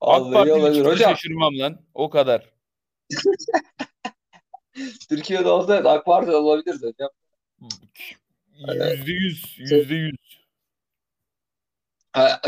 AK 0.00 0.32
Parti 0.32 0.52
olabilir. 0.52 0.84
Hocam. 0.84 1.10
şaşırmam 1.10 1.58
lan. 1.58 1.86
O 1.94 2.10
kadar. 2.10 2.52
Türkiye'de 5.08 5.48
olsa 5.48 5.74
AK 5.74 6.04
Parti 6.04 6.30
olabilir 6.30 6.74
hocam. 6.74 7.10
Yüzde 8.58 9.12
yüz. 9.12 9.58
Yüzde 9.58 9.94
yüz. 9.94 10.16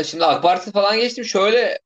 Şimdi 0.05 0.25
AK 0.25 0.43
Parti 0.43 0.71
falan 0.71 0.99
geçtim. 0.99 1.25
Şöyle 1.25 1.79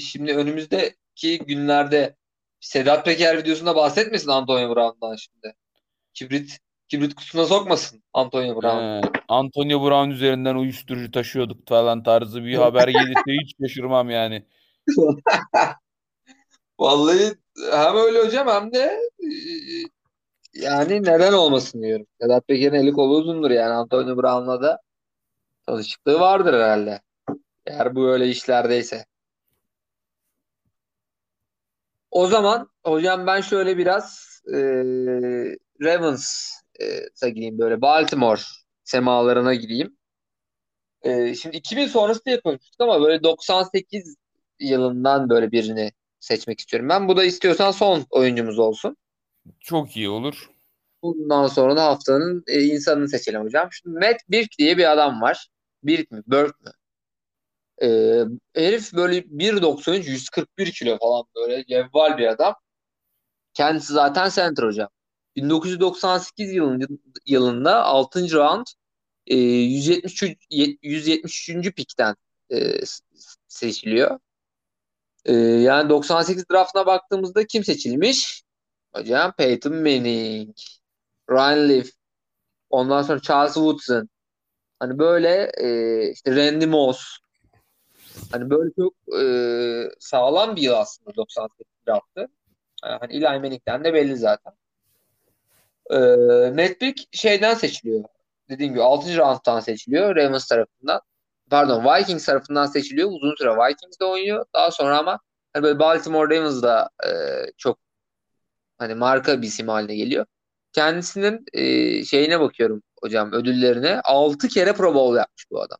şimdi 0.00 0.34
önümüzdeki 0.34 1.38
günlerde 1.38 2.16
Sedat 2.60 3.04
Peker 3.04 3.38
videosunda 3.38 3.76
bahsetmesin 3.76 4.28
Antonio 4.28 4.76
Brown'dan 4.76 5.16
şimdi. 5.16 5.54
Kibrit 6.12 6.58
kibrit 6.88 7.14
kutusuna 7.14 7.46
sokmasın 7.46 8.02
Antonio 8.12 8.62
Brown. 8.62 8.76
Ee, 8.76 9.00
Antonio 9.28 9.84
Brown 9.84 10.10
üzerinden 10.10 10.54
uyuşturucu 10.54 11.10
taşıyorduk 11.10 11.68
falan 11.68 12.02
tarzı 12.02 12.44
bir 12.44 12.54
haber 12.54 12.88
gelirse 12.88 13.32
hiç 13.42 13.54
şaşırmam 13.60 14.10
yani. 14.10 14.46
Vallahi 16.78 17.34
hem 17.72 17.96
öyle 17.96 18.26
hocam 18.26 18.48
hem 18.48 18.72
de 18.72 19.00
e, 19.20 19.30
yani 20.54 21.02
neden 21.02 21.32
olmasın 21.32 21.82
diyorum. 21.82 22.06
Sedat 22.20 22.48
Peker'in 22.48 22.74
eli 22.74 22.92
kolu 22.92 23.16
uzundur 23.16 23.50
yani 23.50 23.74
Antonio 23.74 24.16
Brown'la 24.16 24.62
da 24.62 24.80
tanışıklığı 25.66 26.20
vardır 26.20 26.54
herhalde. 26.54 27.00
Eğer 27.66 27.94
bu 27.94 28.08
öyle 28.08 28.28
işlerdeyse. 28.28 29.04
O 32.10 32.26
zaman 32.26 32.68
hocam 32.84 33.26
ben 33.26 33.40
şöyle 33.40 33.78
biraz 33.78 34.34
e, 34.54 34.58
Ravens'a 36.80 37.28
gireyim 37.28 37.58
böyle 37.58 37.80
Baltimore 37.80 38.40
semalarına 38.84 39.54
gireyim. 39.54 39.96
E, 41.02 41.34
şimdi 41.34 41.56
2000 41.56 41.86
sonrası 41.86 42.24
diye 42.24 42.40
konuştuk 42.40 42.80
ama 42.80 43.02
böyle 43.02 43.22
98 43.22 44.16
yılından 44.60 45.28
böyle 45.30 45.52
birini 45.52 45.92
seçmek 46.20 46.60
istiyorum 46.60 46.88
ben. 46.88 47.08
Bu 47.08 47.16
da 47.16 47.24
istiyorsan 47.24 47.70
son 47.70 48.06
oyuncumuz 48.10 48.58
olsun. 48.58 48.96
Çok 49.60 49.96
iyi 49.96 50.08
olur. 50.08 50.50
Bundan 51.02 51.46
sonra 51.46 51.76
da 51.76 51.84
haftanın 51.84 52.44
e, 52.46 52.62
insanını 52.62 53.08
seçelim 53.08 53.42
hocam. 53.42 53.68
Şimdi 53.72 53.98
Matt 53.98 54.16
Birk 54.28 54.58
diye 54.58 54.78
bir 54.78 54.92
adam 54.92 55.20
var. 55.22 55.48
Birk 55.82 56.10
mi? 56.10 56.22
Birk 56.26 56.60
mü? 56.60 56.70
E, 57.82 57.88
herif 58.54 58.92
böyle 58.92 59.18
1.93 59.18 60.10
141 60.10 60.72
kilo 60.72 60.98
falan 60.98 61.24
böyle 61.36 61.66
cevval 61.66 62.18
bir 62.18 62.26
adam. 62.26 62.54
Kendisi 63.54 63.92
zaten 63.92 64.30
center 64.30 64.62
hocam. 64.62 64.88
1998 65.36 66.52
yılında, 66.52 66.86
yılında 67.26 67.84
6. 67.84 68.32
round 68.32 68.66
e, 69.26 69.36
173 69.36 70.38
173. 70.82 71.74
pikten 71.74 72.16
e, 72.52 72.80
seçiliyor. 73.48 74.18
Ee, 75.24 75.32
yani 75.34 75.88
98 75.90 76.44
draftına 76.50 76.86
baktığımızda 76.86 77.46
kim 77.46 77.64
seçilmiş? 77.64 78.42
Hocam 78.94 79.32
Peyton 79.38 79.74
Manning, 79.74 80.56
Ryan 81.30 81.68
Leaf, 81.68 81.86
ondan 82.70 83.02
sonra 83.02 83.20
Charles 83.20 83.54
Woodson. 83.54 84.08
Hani 84.80 84.98
böyle 84.98 85.52
e, 85.58 86.10
işte 86.12 86.36
Randy 86.36 86.66
Moss. 86.66 87.18
Hani 88.32 88.50
böyle 88.50 88.70
çok 88.78 88.94
e, 89.22 89.24
sağlam 90.00 90.56
bir 90.56 90.62
yıl 90.62 90.74
aslında 90.74 91.16
98 91.16 91.66
draftı. 91.88 92.28
Hani 92.82 93.12
Eli 93.14 93.24
Manning'den 93.24 93.84
de 93.84 93.94
belli 93.94 94.16
zaten. 94.16 94.52
E, 95.90 95.96
Netpick 96.56 97.04
şeyden 97.12 97.54
seçiliyor. 97.54 98.04
Dediğim 98.48 98.72
gibi 98.72 98.82
6. 98.82 99.18
round'dan 99.18 99.60
seçiliyor 99.60 100.16
Ravens 100.16 100.48
tarafından 100.48 101.00
pardon 101.50 101.84
Vikings 101.84 102.26
tarafından 102.26 102.66
seçiliyor. 102.66 103.08
Uzun 103.10 103.34
süre 103.38 103.50
Vikings'de 103.50 104.04
oynuyor. 104.04 104.44
Daha 104.54 104.70
sonra 104.70 104.98
ama 104.98 105.20
hani 105.52 105.62
böyle 105.62 105.78
Baltimore 105.78 106.36
Ravens'da 106.36 106.90
e, 107.06 107.10
çok 107.58 107.78
hani 108.78 108.94
marka 108.94 109.42
bir 109.42 109.46
isim 109.46 109.68
haline 109.68 109.96
geliyor. 109.96 110.26
Kendisinin 110.72 111.44
e, 111.52 112.04
şeyine 112.04 112.40
bakıyorum 112.40 112.82
hocam 113.02 113.32
ödüllerine. 113.32 114.00
6 114.00 114.48
kere 114.48 114.72
Pro 114.72 114.94
Bowl 114.94 115.16
yapmış 115.16 115.50
bu 115.50 115.62
adam. 115.62 115.78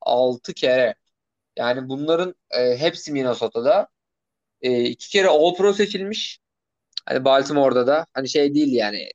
6 0.00 0.54
kere. 0.54 0.94
Yani 1.56 1.88
bunların 1.88 2.34
e, 2.50 2.78
hepsi 2.78 3.12
Minnesota'da. 3.12 3.88
E, 4.62 4.84
iki 4.84 5.10
kere 5.10 5.28
All 5.28 5.54
Pro 5.56 5.72
seçilmiş. 5.72 6.40
Hani 7.06 7.24
Baltimore'da 7.24 7.86
da 7.86 8.06
hani 8.14 8.28
şey 8.28 8.54
değil 8.54 8.72
yani 8.72 9.10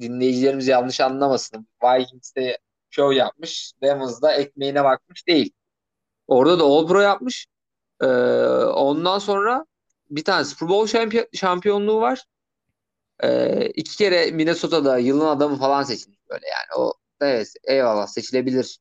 dinleyicilerimiz 0.00 0.68
yanlış 0.68 1.00
anlamasın. 1.00 1.68
Vikings'te 1.84 2.58
show 2.90 3.16
yapmış. 3.16 3.72
Ravens'da 3.82 4.32
ekmeğine 4.32 4.84
bakmış 4.84 5.26
değil. 5.26 5.52
Orada 6.26 6.58
da 6.58 6.64
All 6.64 6.86
Pro 6.86 7.00
yapmış. 7.00 7.46
Ee, 8.02 8.06
ondan 8.64 9.18
sonra 9.18 9.66
bir 10.10 10.24
tane 10.24 10.44
Super 10.44 10.68
Bowl 10.68 10.98
şampiyon, 10.98 11.26
şampiyonluğu 11.34 12.00
var. 12.00 12.24
Ee, 13.22 13.66
iki 13.66 13.96
kere 13.96 14.30
Minnesota'da 14.30 14.98
yılın 14.98 15.26
adamı 15.26 15.56
falan 15.58 15.82
seçilmiş 15.82 16.18
böyle 16.30 16.46
yani. 16.46 16.82
O 16.82 16.92
evet 17.20 17.52
eyvallah 17.64 18.06
seçilebilir 18.06 18.78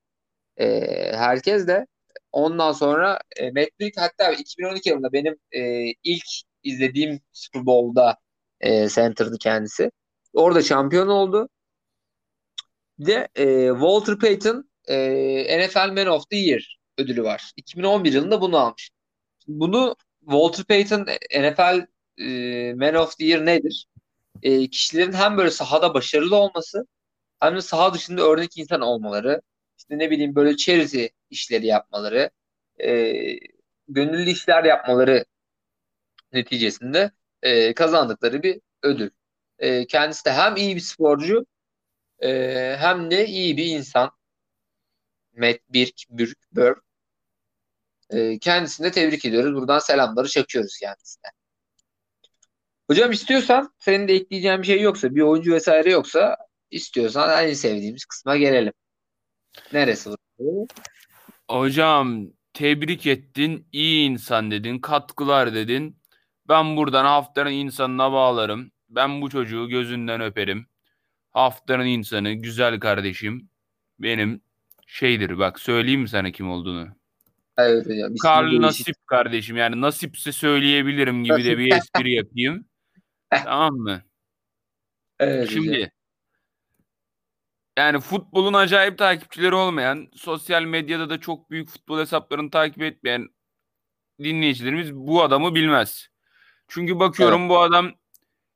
ee, 0.57 1.11
herkes 1.15 1.67
de. 1.67 1.87
Ondan 2.31 2.71
sonra 2.71 3.19
e, 3.37 3.51
Matt 3.51 3.79
Büyük 3.79 3.97
hatta 3.97 4.31
2012 4.31 4.89
yılında 4.89 5.13
benim 5.13 5.35
e, 5.51 5.91
ilk 6.03 6.25
izlediğim 6.63 7.21
Super 7.33 7.65
Bowl'da 7.65 8.17
e, 8.61 8.89
center'dı 8.89 9.37
kendisi. 9.37 9.91
Orada 10.33 10.61
şampiyon 10.61 11.07
oldu. 11.07 11.49
De 12.99 13.27
e, 13.35 13.69
Walter 13.69 14.19
Payton 14.19 14.69
e, 14.87 15.67
NFL 15.67 15.91
Man 15.91 16.07
of 16.07 16.29
the 16.29 16.37
Year 16.37 16.79
ödülü 16.97 17.23
var. 17.23 17.51
2011 17.57 18.13
yılında 18.13 18.41
bunu 18.41 18.57
almış. 18.57 18.89
Bunu 19.47 19.95
Walter 20.19 20.65
Payton 20.65 21.07
NFL 21.41 21.85
e, 22.17 22.73
Man 22.73 22.95
of 22.95 23.17
the 23.17 23.25
Year 23.25 23.45
nedir? 23.45 23.85
E, 24.43 24.69
kişilerin 24.69 25.13
hem 25.13 25.37
böyle 25.37 25.51
sahada 25.51 25.93
başarılı 25.93 26.35
olması 26.35 26.85
hem 27.39 27.55
de 27.55 27.61
saha 27.61 27.93
dışında 27.93 28.21
örnek 28.21 28.57
insan 28.57 28.81
olmaları, 28.81 29.41
işte 29.77 29.97
ne 29.97 30.11
bileyim 30.11 30.35
böyle 30.35 30.57
charity 30.57 31.05
işleri 31.29 31.65
yapmaları, 31.65 32.29
e, 32.83 33.13
gönüllü 33.87 34.29
işler 34.29 34.63
yapmaları 34.63 35.25
neticesinde 36.33 37.11
e, 37.41 37.73
kazandıkları 37.73 38.43
bir 38.43 38.61
ödül. 38.83 39.09
E, 39.59 39.87
kendisi 39.87 40.25
de 40.25 40.33
hem 40.33 40.55
iyi 40.55 40.75
bir 40.75 40.81
sporcu 40.81 41.45
e, 42.19 42.29
hem 42.79 43.11
de 43.11 43.27
iyi 43.27 43.57
bir 43.57 43.65
insan. 43.65 44.11
Matt 45.37 45.59
Birk, 45.69 45.95
Birk, 46.09 46.37
Burke. 46.51 46.81
E, 48.09 48.39
kendisini 48.39 48.85
de 48.87 48.91
tebrik 48.91 49.25
ediyoruz. 49.25 49.55
Buradan 49.55 49.79
selamları 49.79 50.27
çakıyoruz 50.27 50.77
kendisine. 50.79 51.31
Hocam 52.87 53.11
istiyorsan 53.11 53.73
senin 53.79 54.07
de 54.07 54.13
ekleyeceğin 54.13 54.61
bir 54.61 54.67
şey 54.67 54.81
yoksa, 54.81 55.15
bir 55.15 55.21
oyuncu 55.21 55.53
vesaire 55.53 55.91
yoksa 55.91 56.37
istiyorsan 56.71 57.47
en 57.47 57.53
sevdiğimiz 57.53 58.05
kısma 58.05 58.37
gelelim. 58.37 58.73
Neresi 59.73 60.09
bu? 60.39 60.67
Hocam 61.49 62.27
tebrik 62.53 63.07
ettin, 63.07 63.67
iyi 63.71 64.09
insan 64.09 64.51
dedin, 64.51 64.79
katkılar 64.79 65.53
dedin. 65.53 65.99
Ben 66.47 66.77
buradan 66.77 67.05
haftanın 67.05 67.51
insanına 67.51 68.11
bağlarım. 68.11 68.71
Ben 68.89 69.21
bu 69.21 69.29
çocuğu 69.29 69.69
gözünden 69.69 70.21
öperim. 70.21 70.67
Haftanın 71.31 71.85
insanı, 71.85 72.33
güzel 72.33 72.79
kardeşim. 72.79 73.49
Benim 73.99 74.41
şeydir 74.87 75.37
bak 75.37 75.59
söyleyeyim 75.59 76.01
mi 76.01 76.09
sana 76.09 76.31
kim 76.31 76.49
olduğunu? 76.49 76.87
Evet 77.57 77.85
hocam. 77.85 78.15
Karl 78.15 78.61
Nasip 78.61 79.07
kardeşim 79.07 79.57
yani 79.57 79.81
nasipse 79.81 80.31
söyleyebilirim 80.31 81.23
gibi 81.23 81.45
de 81.45 81.57
bir 81.57 81.71
espri 81.75 82.13
yapayım. 82.13 82.65
tamam 83.43 83.73
mı? 83.73 84.01
Evet 85.19 85.49
Şimdi 85.49 85.69
hocam. 85.69 85.89
yani 87.77 87.99
futbolun 87.99 88.53
acayip 88.53 88.97
takipçileri 88.97 89.55
olmayan, 89.55 90.07
sosyal 90.13 90.63
medyada 90.63 91.09
da 91.09 91.19
çok 91.19 91.51
büyük 91.51 91.69
futbol 91.69 91.99
hesaplarını 91.99 92.51
takip 92.51 92.81
etmeyen 92.81 93.27
dinleyicilerimiz 94.19 94.95
bu 94.95 95.23
adamı 95.23 95.55
bilmez. 95.55 96.07
Çünkü 96.67 96.99
bakıyorum 96.99 97.41
evet. 97.41 97.49
bu 97.49 97.59
adam 97.59 97.91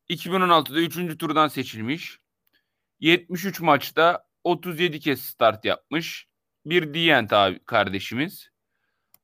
2016'da 0.09 0.79
3. 0.79 1.17
turdan 1.17 1.47
seçilmiş. 1.47 2.19
73 2.99 3.61
maçta 3.61 4.25
37 4.43 4.99
kez 4.99 5.21
start 5.21 5.65
yapmış. 5.65 6.27
Bir 6.65 6.93
diyen 6.93 7.27
abi 7.31 7.59
kardeşimiz. 7.65 8.49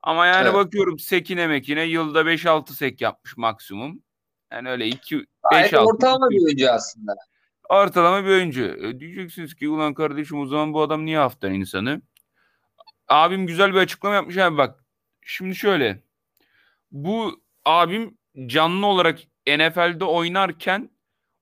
Ama 0.02 0.26
yani 0.26 0.44
evet. 0.44 0.54
bakıyorum 0.54 1.00
sekine 1.00 1.48
mekine 1.48 1.84
yılda 1.84 2.22
5-6 2.22 2.74
sek 2.74 3.02
yapmış 3.02 3.38
maksimum. 3.38 4.04
Yani 4.52 4.70
öyle 4.70 4.88
2 4.88 5.26
5 5.54 5.74
6 5.74 5.86
ortalama 5.86 6.30
bir 6.30 6.46
oyuncu 6.46 6.72
aslında. 6.72 7.16
Ortalama 7.70 8.26
bir 8.26 8.30
oyuncu. 8.30 8.64
E, 8.64 9.00
diyeceksiniz 9.00 9.56
ki 9.56 9.70
ulan 9.70 9.94
kardeşim 9.94 10.40
o 10.40 10.46
zaman 10.46 10.74
bu 10.74 10.82
adam 10.82 11.06
niye 11.06 11.18
haftanın 11.18 11.54
insanı? 11.54 12.02
Abim 13.08 13.48
güzel 13.48 13.74
bir 13.74 13.80
açıklama 13.80 14.16
yapmış 14.16 14.38
abi 14.38 14.58
bak. 14.58 14.86
Şimdi 15.22 15.56
şöyle. 15.56 16.04
Bu 16.92 17.42
abim 17.66 18.18
canlı 18.46 18.86
olarak 18.86 19.20
NFL'de 19.58 20.06
oynarken 20.06 20.90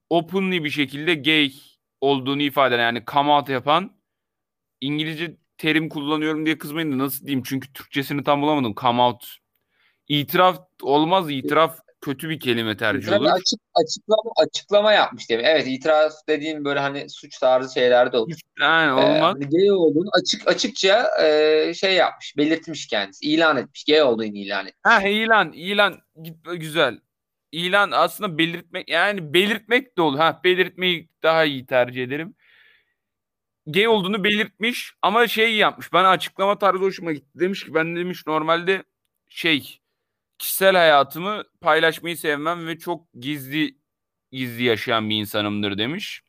openly 0.10 0.64
bir 0.64 0.70
şekilde 0.70 1.16
gay 1.16 1.54
olduğunu 2.02 2.42
ifade 2.42 2.76
eden 2.76 2.84
yani 2.84 3.04
come 3.12 3.32
out 3.32 3.50
yapan 3.50 3.92
İngilizce 4.82 5.38
terim 5.58 5.90
kullanıyorum 5.90 6.46
diye 6.46 6.58
kızmayın 6.58 6.92
da 6.92 6.98
nasıl 6.98 7.26
diyeyim 7.26 7.44
çünkü 7.46 7.74
Türkçesini 7.74 8.24
tam 8.24 8.42
bulamadım 8.42 8.76
come 8.82 9.02
out. 9.02 9.38
İtiraf 10.08 10.60
olmaz 10.82 11.32
itiraf 11.32 11.80
kötü 12.02 12.30
bir 12.30 12.40
kelime 12.40 12.78
tercih 12.78 13.14
olur. 13.14 13.30
Açık, 13.30 13.60
açıklama, 13.76 14.32
açıklama 14.38 14.94
yapmış 14.94 15.30
diye. 15.30 15.40
Evet 15.40 15.68
itiraf 15.68 16.14
dediğin 16.30 16.66
böyle 16.66 16.80
hani 16.80 17.10
suç 17.10 17.40
tarzı 17.40 17.74
şeyler 17.74 18.14
de 18.14 18.18
olur. 18.18 18.40
Yani 18.62 18.92
olmaz. 18.92 19.36
Ee, 19.42 19.46
gay 19.46 19.72
olduğunu 19.72 20.10
açık 20.22 20.48
açıkça 20.48 21.10
e, 21.24 21.74
şey 21.74 21.94
yapmış, 21.94 22.38
belirtmiş 22.38 22.88
kendisi. 22.88 23.26
ilan 23.26 23.58
etmiş. 23.58 23.84
Gay 23.86 24.04
olduğunu 24.04 24.26
ilan 24.26 24.68
etmiş. 24.68 24.80
Ha 24.84 25.02
ilan, 25.02 25.54
ilan 25.54 26.00
güzel 26.56 27.00
ilan 27.52 27.92
aslında 27.92 28.38
belirtmek 28.38 28.90
yani 28.90 29.34
belirtmek 29.34 29.98
de 29.98 30.02
olur. 30.02 30.20
Ha 30.20 30.42
belirtmeyi 30.44 31.10
daha 31.24 31.46
iyi 31.46 31.66
tercih 31.66 32.04
ederim. 32.04 32.36
Gay 33.68 33.88
olduğunu 33.88 34.24
belirtmiş 34.24 34.94
ama 35.02 35.28
şey 35.28 35.56
yapmış. 35.56 35.94
Bana 35.94 36.10
açıklama 36.10 36.58
tarzı 36.60 36.80
hoşuma 36.84 37.12
gitti. 37.14 37.40
Demiş 37.40 37.66
ki 37.66 37.74
ben 37.74 37.96
demiş 37.96 38.28
normalde 38.28 38.84
şey 39.30 39.80
kişisel 40.40 40.76
hayatımı 40.76 41.44
paylaşmayı 41.62 42.18
sevmem 42.18 42.68
ve 42.68 42.80
çok 42.80 43.14
gizli 43.14 43.78
gizli 44.32 44.64
yaşayan 44.64 45.10
bir 45.10 45.16
insanımdır 45.16 45.78
demiş. 45.78 46.24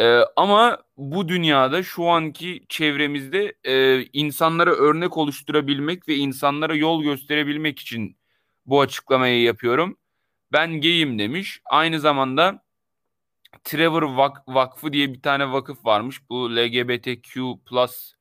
Ee, 0.00 0.20
ama 0.36 0.78
bu 0.96 1.28
dünyada 1.28 1.82
şu 1.82 2.04
anki 2.04 2.66
çevremizde 2.68 3.54
e, 3.64 4.04
insanlara 4.12 4.70
örnek 4.70 5.16
oluşturabilmek 5.16 6.08
ve 6.08 6.16
insanlara 6.16 6.74
yol 6.74 7.02
gösterebilmek 7.02 7.78
için 7.78 8.16
bu 8.66 8.80
açıklamayı 8.80 9.42
yapıyorum 9.42 9.98
ben 10.52 10.80
gayim 10.80 11.18
demiş. 11.18 11.60
Aynı 11.64 12.00
zamanda 12.00 12.64
Trevor 13.64 14.02
Vak 14.02 14.48
Vakfı 14.48 14.92
diye 14.92 15.12
bir 15.14 15.22
tane 15.22 15.52
vakıf 15.52 15.84
varmış. 15.84 16.30
Bu 16.30 16.56
LGBTQ 16.56 17.60
plus 17.66 18.14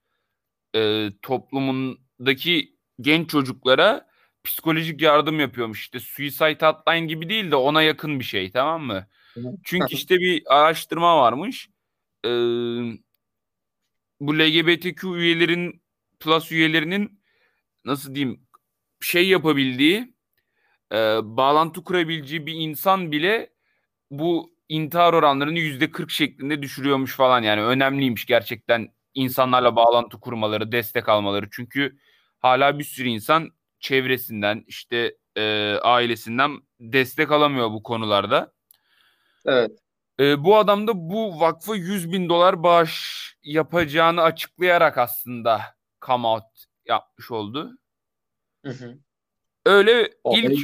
e, 0.76 1.10
toplumundaki 1.22 2.76
genç 3.02 3.30
çocuklara 3.30 4.08
psikolojik 4.44 5.02
yardım 5.02 5.40
yapıyormuş. 5.40 5.82
İşte 5.82 6.00
Suicide 6.00 6.66
Hotline 6.66 7.06
gibi 7.06 7.30
değil 7.30 7.52
de 7.52 7.56
ona 7.56 7.82
yakın 7.82 8.20
bir 8.20 8.26
şey 8.26 8.52
tamam 8.52 8.84
mı? 8.84 9.08
Çünkü 9.64 9.96
işte 9.96 10.18
bir 10.18 10.44
araştırma 10.56 11.18
varmış. 11.18 11.70
Ee, 12.26 12.30
bu 14.20 14.40
LGBTQ 14.40 15.16
üyelerin 15.16 15.82
plus 16.20 16.52
üyelerinin 16.52 17.22
nasıl 17.86 18.16
diyeyim 18.16 18.48
şey 19.02 19.28
yapabildiği 19.28 20.15
e, 20.92 21.20
bağlantı 21.24 21.84
kurabileceği 21.84 22.46
bir 22.46 22.54
insan 22.54 23.12
bile 23.12 23.50
bu 24.12 24.56
intihar 24.70 25.14
oranlarını 25.14 25.60
yüzde 25.60 25.92
40 25.92 26.12
şeklinde 26.12 26.62
düşürüyormuş 26.62 27.16
falan 27.16 27.42
yani 27.42 27.64
önemliymiş 27.64 28.26
gerçekten 28.26 28.94
insanlarla 29.14 29.76
bağlantı 29.76 30.20
kurmaları, 30.20 30.72
destek 30.72 31.10
almaları. 31.10 31.48
Çünkü 31.52 31.98
hala 32.40 32.80
bir 32.80 32.84
sürü 32.84 33.08
insan 33.08 33.52
çevresinden 33.80 34.64
işte 34.68 35.18
e, 35.36 35.76
ailesinden 35.82 36.52
destek 36.80 37.32
alamıyor 37.32 37.72
bu 37.72 37.84
konularda. 37.84 38.54
Evet. 39.46 39.72
E, 40.20 40.44
bu 40.44 40.58
adam 40.58 40.88
da 40.88 40.92
bu 40.96 41.40
vakfa 41.40 41.76
100 41.76 42.12
bin 42.12 42.30
dolar 42.30 42.64
bağış 42.64 43.26
yapacağını 43.44 44.22
açıklayarak 44.22 44.98
aslında 44.98 45.62
come 46.06 46.28
out 46.28 46.44
yapmış 46.86 47.32
oldu. 47.32 47.78
Hı 48.66 48.72
hı. 48.72 48.98
Öyle 49.66 50.14
o 50.24 50.38
ilk 50.38 50.60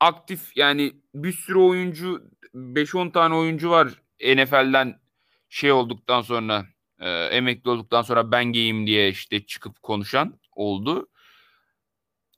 aktif 0.00 0.56
yani 0.56 0.92
bir 1.14 1.32
sürü 1.32 1.58
oyuncu 1.58 2.30
5-10 2.54 3.12
tane 3.12 3.34
oyuncu 3.34 3.70
var 3.70 3.88
NFL'den 4.20 5.00
şey 5.48 5.72
olduktan 5.72 6.22
sonra 6.22 6.66
e, 7.00 7.10
emekli 7.10 7.70
olduktan 7.70 8.02
sonra 8.02 8.32
ben 8.32 8.44
giyeyim 8.44 8.86
diye 8.86 9.08
işte 9.08 9.46
çıkıp 9.46 9.82
konuşan 9.82 10.40
oldu. 10.52 11.08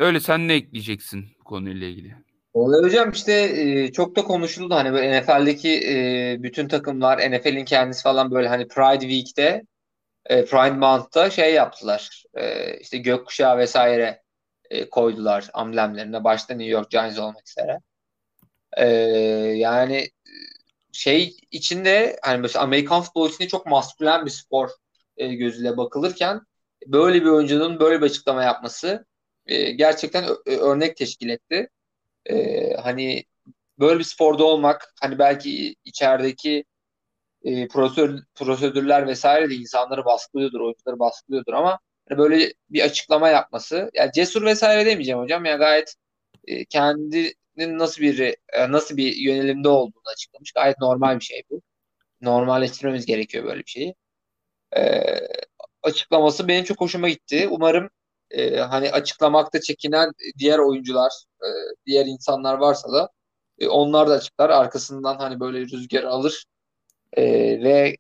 Öyle 0.01 0.21
sen 0.21 0.49
ne 0.49 0.55
ekleyeceksin 0.55 1.27
bu 1.41 1.45
konuyla 1.45 1.87
ilgili? 1.87 2.15
Olay 2.53 2.83
hocam 2.83 3.11
işte 3.11 3.33
e, 3.33 3.93
çok 3.93 4.17
da 4.17 4.25
konuşuldu 4.25 4.75
hani 4.75 4.93
böyle 4.93 5.21
NFL'deki 5.21 5.81
e, 5.89 6.37
bütün 6.43 6.69
takımlar 6.69 7.19
NFL'in 7.19 7.65
kendisi 7.65 8.03
falan 8.03 8.31
böyle 8.31 8.49
hani 8.49 8.69
Pride 8.69 9.01
Week'te 9.01 9.63
e, 10.27 10.45
Pride 10.45 10.77
Month'ta 10.77 11.31
şey 11.31 11.55
yaptılar. 11.55 12.25
E, 12.35 12.77
işte 12.79 12.99
gökkuşağı 12.99 13.59
vesaire 13.59 14.23
e, 14.71 14.91
koydular 14.91 15.51
amblemlerine. 15.55 16.25
Başta 16.25 16.55
New 16.55 16.71
York 16.71 16.91
Giants 16.91 17.19
olmak 17.19 17.49
üzere. 17.49 17.81
E, 18.77 18.87
yani 19.57 20.11
şey 20.93 21.37
içinde 21.51 22.19
hani 22.23 22.41
mesela 22.41 22.65
Amerikan 22.65 23.03
futbolu 23.03 23.29
içinde 23.29 23.49
çok 23.49 23.67
maskülen 23.67 24.27
bir 24.27 24.31
spor 24.31 24.71
e, 25.17 25.35
gözüyle 25.35 25.77
bakılırken 25.77 26.41
böyle 26.87 27.23
bir 27.23 27.29
oyuncunun 27.29 27.81
böyle 27.81 28.01
bir 28.01 28.07
açıklama 28.07 28.45
yapması 28.45 29.07
e, 29.47 29.71
gerçekten 29.73 30.25
örnek 30.47 30.97
teşkil 30.97 31.29
etti. 31.29 31.69
E, 32.27 32.75
hani 32.75 33.25
böyle 33.79 33.99
bir 33.99 34.05
sporda 34.05 34.45
olmak 34.45 34.95
hani 35.01 35.19
belki 35.19 35.77
içerideki 35.85 36.65
e, 37.45 37.69
prosedür, 37.69 38.25
prosedürler 38.35 39.07
vesaire 39.07 39.51
de 39.51 39.55
insanları 39.55 40.05
baskılıyordur, 40.05 40.61
oyuncuları 40.61 40.99
baskılıyordur 40.99 41.53
ama 41.53 41.79
böyle 42.19 42.53
bir 42.71 42.83
açıklama 42.83 43.29
yapması 43.29 43.91
yani 43.95 44.11
cesur 44.15 44.43
vesaire 44.47 44.87
demeyeceğim 44.87 45.21
hocam 45.21 45.45
ya 45.45 45.57
gayet 45.57 45.95
e, 46.47 46.65
kendinin 46.65 47.79
nasıl 47.79 48.03
bir 48.03 48.21
e, 48.53 48.73
nasıl 48.73 48.97
bir 48.97 49.17
yönelimde 49.17 49.69
olduğunu 49.69 50.03
açıklamış. 50.13 50.53
Gayet 50.53 50.79
normal 50.79 51.21
bir 51.21 51.25
şey 51.25 51.43
bu. 51.51 51.63
Normalleştirmemiz 52.21 53.07
gerekiyor 53.07 53.45
böyle 53.45 53.61
bir 53.61 53.71
şeyi. 53.71 53.95
E, 54.77 55.03
açıklaması 55.83 56.49
benim 56.49 56.65
çok 56.65 56.81
hoşuma 56.81 57.09
gitti. 57.09 57.49
Umarım 57.51 57.91
e, 58.31 58.57
hani 58.57 58.93
açıklamakta 58.93 59.61
çekinen 59.61 60.13
diğer 60.39 60.59
oyuncular, 60.59 61.13
e, 61.43 61.49
diğer 61.87 62.07
insanlar 62.07 62.55
varsa 62.59 62.93
da 62.93 63.11
e, 63.59 63.69
onlar 63.69 64.09
da 64.09 64.13
açıklar. 64.15 64.51
Arkasından 64.51 65.17
hani 65.17 65.41
böyle 65.41 65.61
rüzgar 65.61 66.05
alır 66.05 66.45
e, 67.17 67.23
ve 67.65 67.97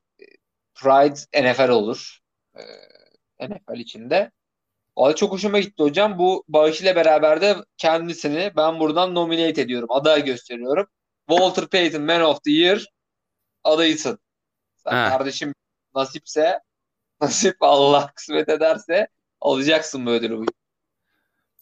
Pride 0.74 1.52
NFL 1.52 1.68
olur. 1.68 2.18
E, 2.58 2.62
NFL 3.48 3.78
içinde. 3.78 4.30
Valla 4.96 5.14
çok 5.16 5.32
hoşuma 5.32 5.60
gitti 5.60 5.82
hocam. 5.82 6.18
Bu 6.18 6.44
bağış 6.48 6.80
ile 6.80 6.96
beraber 6.96 7.40
de 7.40 7.56
kendisini 7.76 8.52
ben 8.56 8.80
buradan 8.80 9.14
nominate 9.14 9.62
ediyorum. 9.62 9.88
Aday 9.92 10.24
gösteriyorum. 10.24 10.86
Walter 11.28 11.68
Payton 11.68 12.02
Man 12.02 12.20
of 12.20 12.44
the 12.44 12.50
Year 12.50 12.86
adayısın. 13.64 14.18
Sen 14.76 15.10
kardeşim 15.10 15.54
nasipse 15.94 16.60
nasip 17.20 17.56
Allah 17.60 18.12
kısmet 18.14 18.48
ederse 18.48 19.08
alacaksın 19.40 20.06
bu 20.06 20.10
ödülü. 20.10 20.46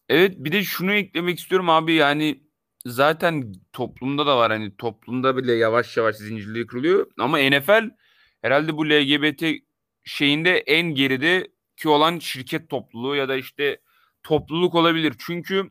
Evet 0.08 0.34
bir 0.38 0.52
de 0.52 0.64
şunu 0.64 0.92
eklemek 0.92 1.38
istiyorum 1.38 1.70
abi 1.70 1.94
yani 1.94 2.42
zaten 2.86 3.52
toplumda 3.72 4.26
da 4.26 4.36
var 4.36 4.52
hani 4.52 4.76
toplumda 4.76 5.36
bile 5.36 5.52
yavaş 5.52 5.96
yavaş 5.96 6.16
zincirleri 6.16 6.66
kırılıyor 6.66 7.10
ama 7.18 7.38
NFL 7.38 7.90
herhalde 8.42 8.76
bu 8.76 8.88
LGBT 8.88 9.42
şeyinde 10.04 10.58
en 10.58 10.82
geride 10.82 11.46
ki 11.78 11.88
olan 11.88 12.18
şirket 12.18 12.68
topluluğu 12.70 13.16
ya 13.16 13.28
da 13.28 13.36
işte 13.36 13.80
topluluk 14.22 14.74
olabilir. 14.74 15.14
Çünkü 15.18 15.70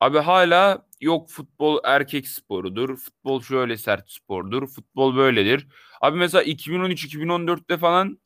abi 0.00 0.18
hala 0.18 0.86
yok 1.00 1.30
futbol 1.30 1.80
erkek 1.84 2.28
sporudur. 2.28 2.96
Futbol 2.96 3.42
şöyle 3.42 3.76
sert 3.76 4.10
spordur. 4.10 4.66
Futbol 4.68 5.16
böyledir. 5.16 5.66
Abi 6.00 6.18
mesela 6.18 6.44
2013-2014'te 6.44 7.78
falan 7.78 8.20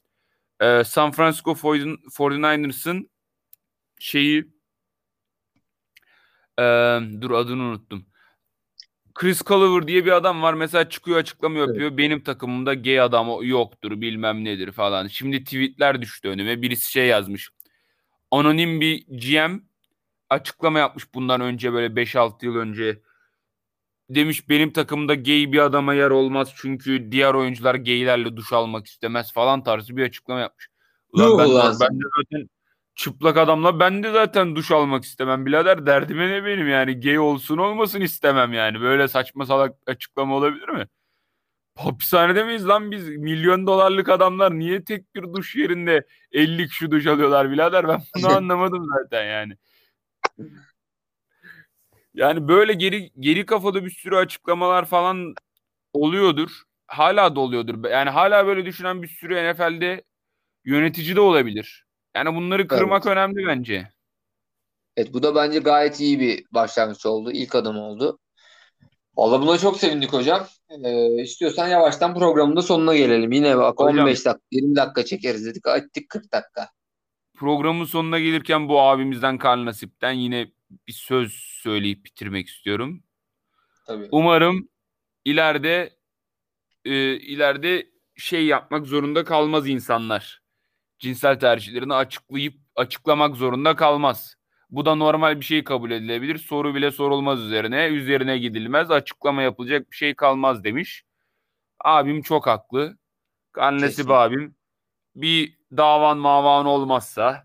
e, 0.60 0.84
San 0.84 1.12
Francisco 1.12 1.52
49ers'ın 1.52 3.10
şeyi 4.00 4.52
e, 6.58 6.62
dur 7.20 7.30
adını 7.30 7.62
unuttum. 7.62 8.06
Chris 9.14 9.42
Culliver 9.42 9.88
diye 9.88 10.04
bir 10.04 10.12
adam 10.12 10.42
var. 10.42 10.54
Mesela 10.54 10.88
çıkıyor 10.88 11.18
açıklama 11.18 11.58
yapıyor. 11.58 11.96
Benim 11.96 12.22
takımımda 12.22 12.74
gay 12.74 13.00
adam 13.00 13.42
yoktur 13.42 14.00
bilmem 14.00 14.44
nedir 14.44 14.72
falan. 14.72 15.06
Şimdi 15.06 15.44
tweetler 15.44 16.02
düştü 16.02 16.28
önüme. 16.28 16.62
Birisi 16.62 16.90
şey 16.90 17.06
yazmış. 17.06 17.50
Anonim 18.30 18.80
bir 18.80 19.04
GM 19.08 19.58
açıklama 20.30 20.78
yapmış 20.78 21.14
bundan 21.14 21.40
önce 21.40 21.72
böyle 21.72 21.96
5-6 21.96 22.44
yıl 22.46 22.56
önce. 22.56 23.00
Demiş 24.10 24.48
benim 24.48 24.72
takımda 24.72 25.14
gay 25.14 25.52
bir 25.52 25.58
adama 25.58 25.94
yer 25.94 26.10
olmaz 26.10 26.52
çünkü 26.56 27.12
diğer 27.12 27.34
oyuncular 27.34 27.74
gaylerle 27.74 28.36
duş 28.36 28.52
almak 28.52 28.86
istemez 28.86 29.32
falan 29.32 29.62
tarzı 29.62 29.96
bir 29.96 30.04
açıklama 30.04 30.40
yapmış. 30.40 30.68
Ulan 31.12 31.38
ben, 31.38 31.48
ben 31.80 32.00
de 32.00 32.04
zaten 32.12 32.48
çıplak 32.94 33.36
adamla 33.36 33.80
ben 33.80 34.02
de 34.02 34.12
zaten 34.12 34.56
duş 34.56 34.70
almak 34.70 35.04
istemem 35.04 35.46
birader. 35.46 35.86
Derdime 35.86 36.28
ne 36.28 36.44
benim 36.44 36.68
yani 36.68 37.00
gay 37.00 37.18
olsun 37.18 37.58
olmasın 37.58 38.00
istemem 38.00 38.52
yani. 38.52 38.80
Böyle 38.80 39.08
saçma 39.08 39.46
salak 39.46 39.76
açıklama 39.86 40.36
olabilir 40.36 40.68
mi? 40.68 40.86
Hapishanede 41.76 42.44
miyiz 42.44 42.68
lan 42.68 42.90
biz? 42.90 43.08
Milyon 43.08 43.66
dolarlık 43.66 44.08
adamlar 44.08 44.58
niye 44.58 44.84
tek 44.84 45.14
bir 45.14 45.22
duş 45.22 45.56
yerinde 45.56 46.06
50 46.32 46.68
kişi 46.68 46.90
duş 46.90 47.06
alıyorlar 47.06 47.50
birader? 47.50 47.88
Ben 47.88 48.02
bunu 48.16 48.32
anlamadım 48.36 48.86
zaten 48.98 49.24
yani. 49.24 49.56
Yani 52.14 52.48
böyle 52.48 52.72
geri 52.72 53.10
geri 53.20 53.46
kafada 53.46 53.84
bir 53.84 53.90
sürü 53.90 54.16
açıklamalar 54.16 54.84
falan 54.84 55.34
oluyordur. 55.92 56.50
Hala 56.86 57.36
da 57.36 57.40
oluyordur. 57.40 57.90
Yani 57.90 58.10
hala 58.10 58.46
böyle 58.46 58.64
düşünen 58.66 59.02
bir 59.02 59.08
sürü 59.08 59.52
NFL'de 59.52 60.04
yönetici 60.64 61.16
de 61.16 61.20
olabilir. 61.20 61.86
Yani 62.16 62.34
bunları 62.34 62.68
kırmak 62.68 63.06
Evet. 63.06 63.16
önemli 63.16 63.46
bence. 63.46 63.88
Evet 64.96 65.12
bu 65.14 65.22
da 65.22 65.34
bence 65.34 65.58
gayet 65.58 66.00
iyi 66.00 66.20
bir 66.20 66.44
başlangıç 66.50 67.06
oldu. 67.06 67.30
İlk 67.32 67.54
adım 67.54 67.78
oldu. 67.78 68.18
Valla 69.16 69.42
buna 69.42 69.58
çok 69.58 69.76
sevindik 69.76 70.12
hocam. 70.12 70.46
Ee, 70.84 71.22
istiyorsan 71.22 71.68
yavaştan 71.68 72.14
programın 72.14 72.56
da 72.56 72.62
sonuna 72.62 72.96
gelelim. 72.96 73.32
Yine 73.32 73.58
bak 73.58 73.80
Hocam. 73.80 73.98
15 73.98 74.24
dakika 74.26 74.46
20 74.50 74.76
dakika 74.76 75.04
çekeriz 75.04 75.46
dedik. 75.46 75.62
Ettik 75.76 76.08
40 76.08 76.32
dakika. 76.32 76.68
Programın 77.34 77.84
sonuna 77.84 78.18
gelirken 78.18 78.68
bu 78.68 78.80
abimizden 78.80 79.38
Karl 79.38 79.64
Nasip'ten 79.64 80.12
yine 80.12 80.52
bir 80.86 80.92
söz 80.92 81.32
söyleyip 81.32 82.04
bitirmek 82.04 82.48
istiyorum. 82.48 83.02
Tabii. 83.86 84.08
Umarım 84.12 84.68
ileride 85.24 85.96
e, 86.84 87.14
ileride 87.16 87.86
şey 88.16 88.46
yapmak 88.46 88.86
zorunda 88.86 89.24
kalmaz 89.24 89.68
insanlar. 89.68 90.41
Cinsel 91.02 91.38
tercihlerini 91.38 91.94
açıklayıp 91.94 92.54
açıklamak 92.76 93.36
zorunda 93.36 93.76
kalmaz. 93.76 94.36
Bu 94.70 94.86
da 94.86 94.94
normal 94.94 95.40
bir 95.40 95.44
şey 95.44 95.64
kabul 95.64 95.90
edilebilir. 95.90 96.38
Soru 96.38 96.74
bile 96.74 96.90
sorulmaz 96.90 97.40
üzerine. 97.40 97.86
Üzerine 97.86 98.38
gidilmez. 98.38 98.90
Açıklama 98.90 99.42
yapılacak 99.42 99.90
bir 99.90 99.96
şey 99.96 100.14
kalmaz 100.14 100.64
demiş. 100.64 101.04
Abim 101.84 102.22
çok 102.22 102.46
haklı. 102.46 102.98
Karnesip 103.52 103.88
Kesinlikle. 103.88 104.14
abim. 104.14 104.56
Bir 105.14 105.58
davan 105.76 106.18
mavan 106.18 106.66
olmazsa 106.66 107.44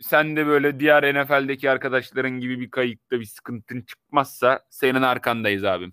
sen 0.00 0.36
de 0.36 0.46
böyle 0.46 0.80
diğer 0.80 1.14
NFL'deki 1.14 1.70
arkadaşların 1.70 2.40
gibi 2.40 2.60
bir 2.60 2.70
kayıkta 2.70 3.20
bir 3.20 3.24
sıkıntın 3.26 3.82
çıkmazsa 3.82 4.60
senin 4.70 5.02
arkandayız 5.02 5.64
abim. 5.64 5.92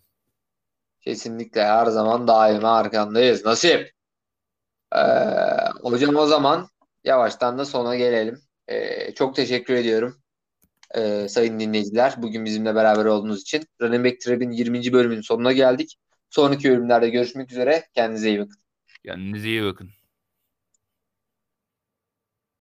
Kesinlikle 1.02 1.64
her 1.66 1.86
zaman 1.86 2.28
daima 2.28 2.78
arkandayız. 2.78 3.46
Nasip. 3.46 3.92
Ee, 4.96 5.00
hocam 5.82 6.16
o 6.16 6.26
zaman 6.26 6.68
yavaştan 7.06 7.58
da 7.58 7.66
sona 7.66 7.96
gelelim. 7.96 8.42
Ee, 8.68 9.14
çok 9.14 9.36
teşekkür 9.36 9.74
ediyorum. 9.74 10.18
Ee, 10.96 11.28
sayın 11.30 11.60
dinleyiciler. 11.60 12.14
Bugün 12.18 12.46
bizimle 12.46 12.76
beraber 12.76 13.06
olduğunuz 13.06 13.42
için. 13.42 13.64
Running 13.82 14.06
Back 14.06 14.22
Trap'in 14.22 14.52
20. 14.52 14.94
bölümünün 14.94 15.22
sonuna 15.22 15.52
geldik. 15.52 15.96
Sonraki 16.30 16.70
bölümlerde 16.70 17.10
görüşmek 17.10 17.52
üzere. 17.52 17.84
Kendinize 17.94 18.30
iyi 18.30 18.40
bakın. 18.40 18.58
Kendinize 19.06 19.50
iyi 19.50 19.64
bakın. 19.64 19.90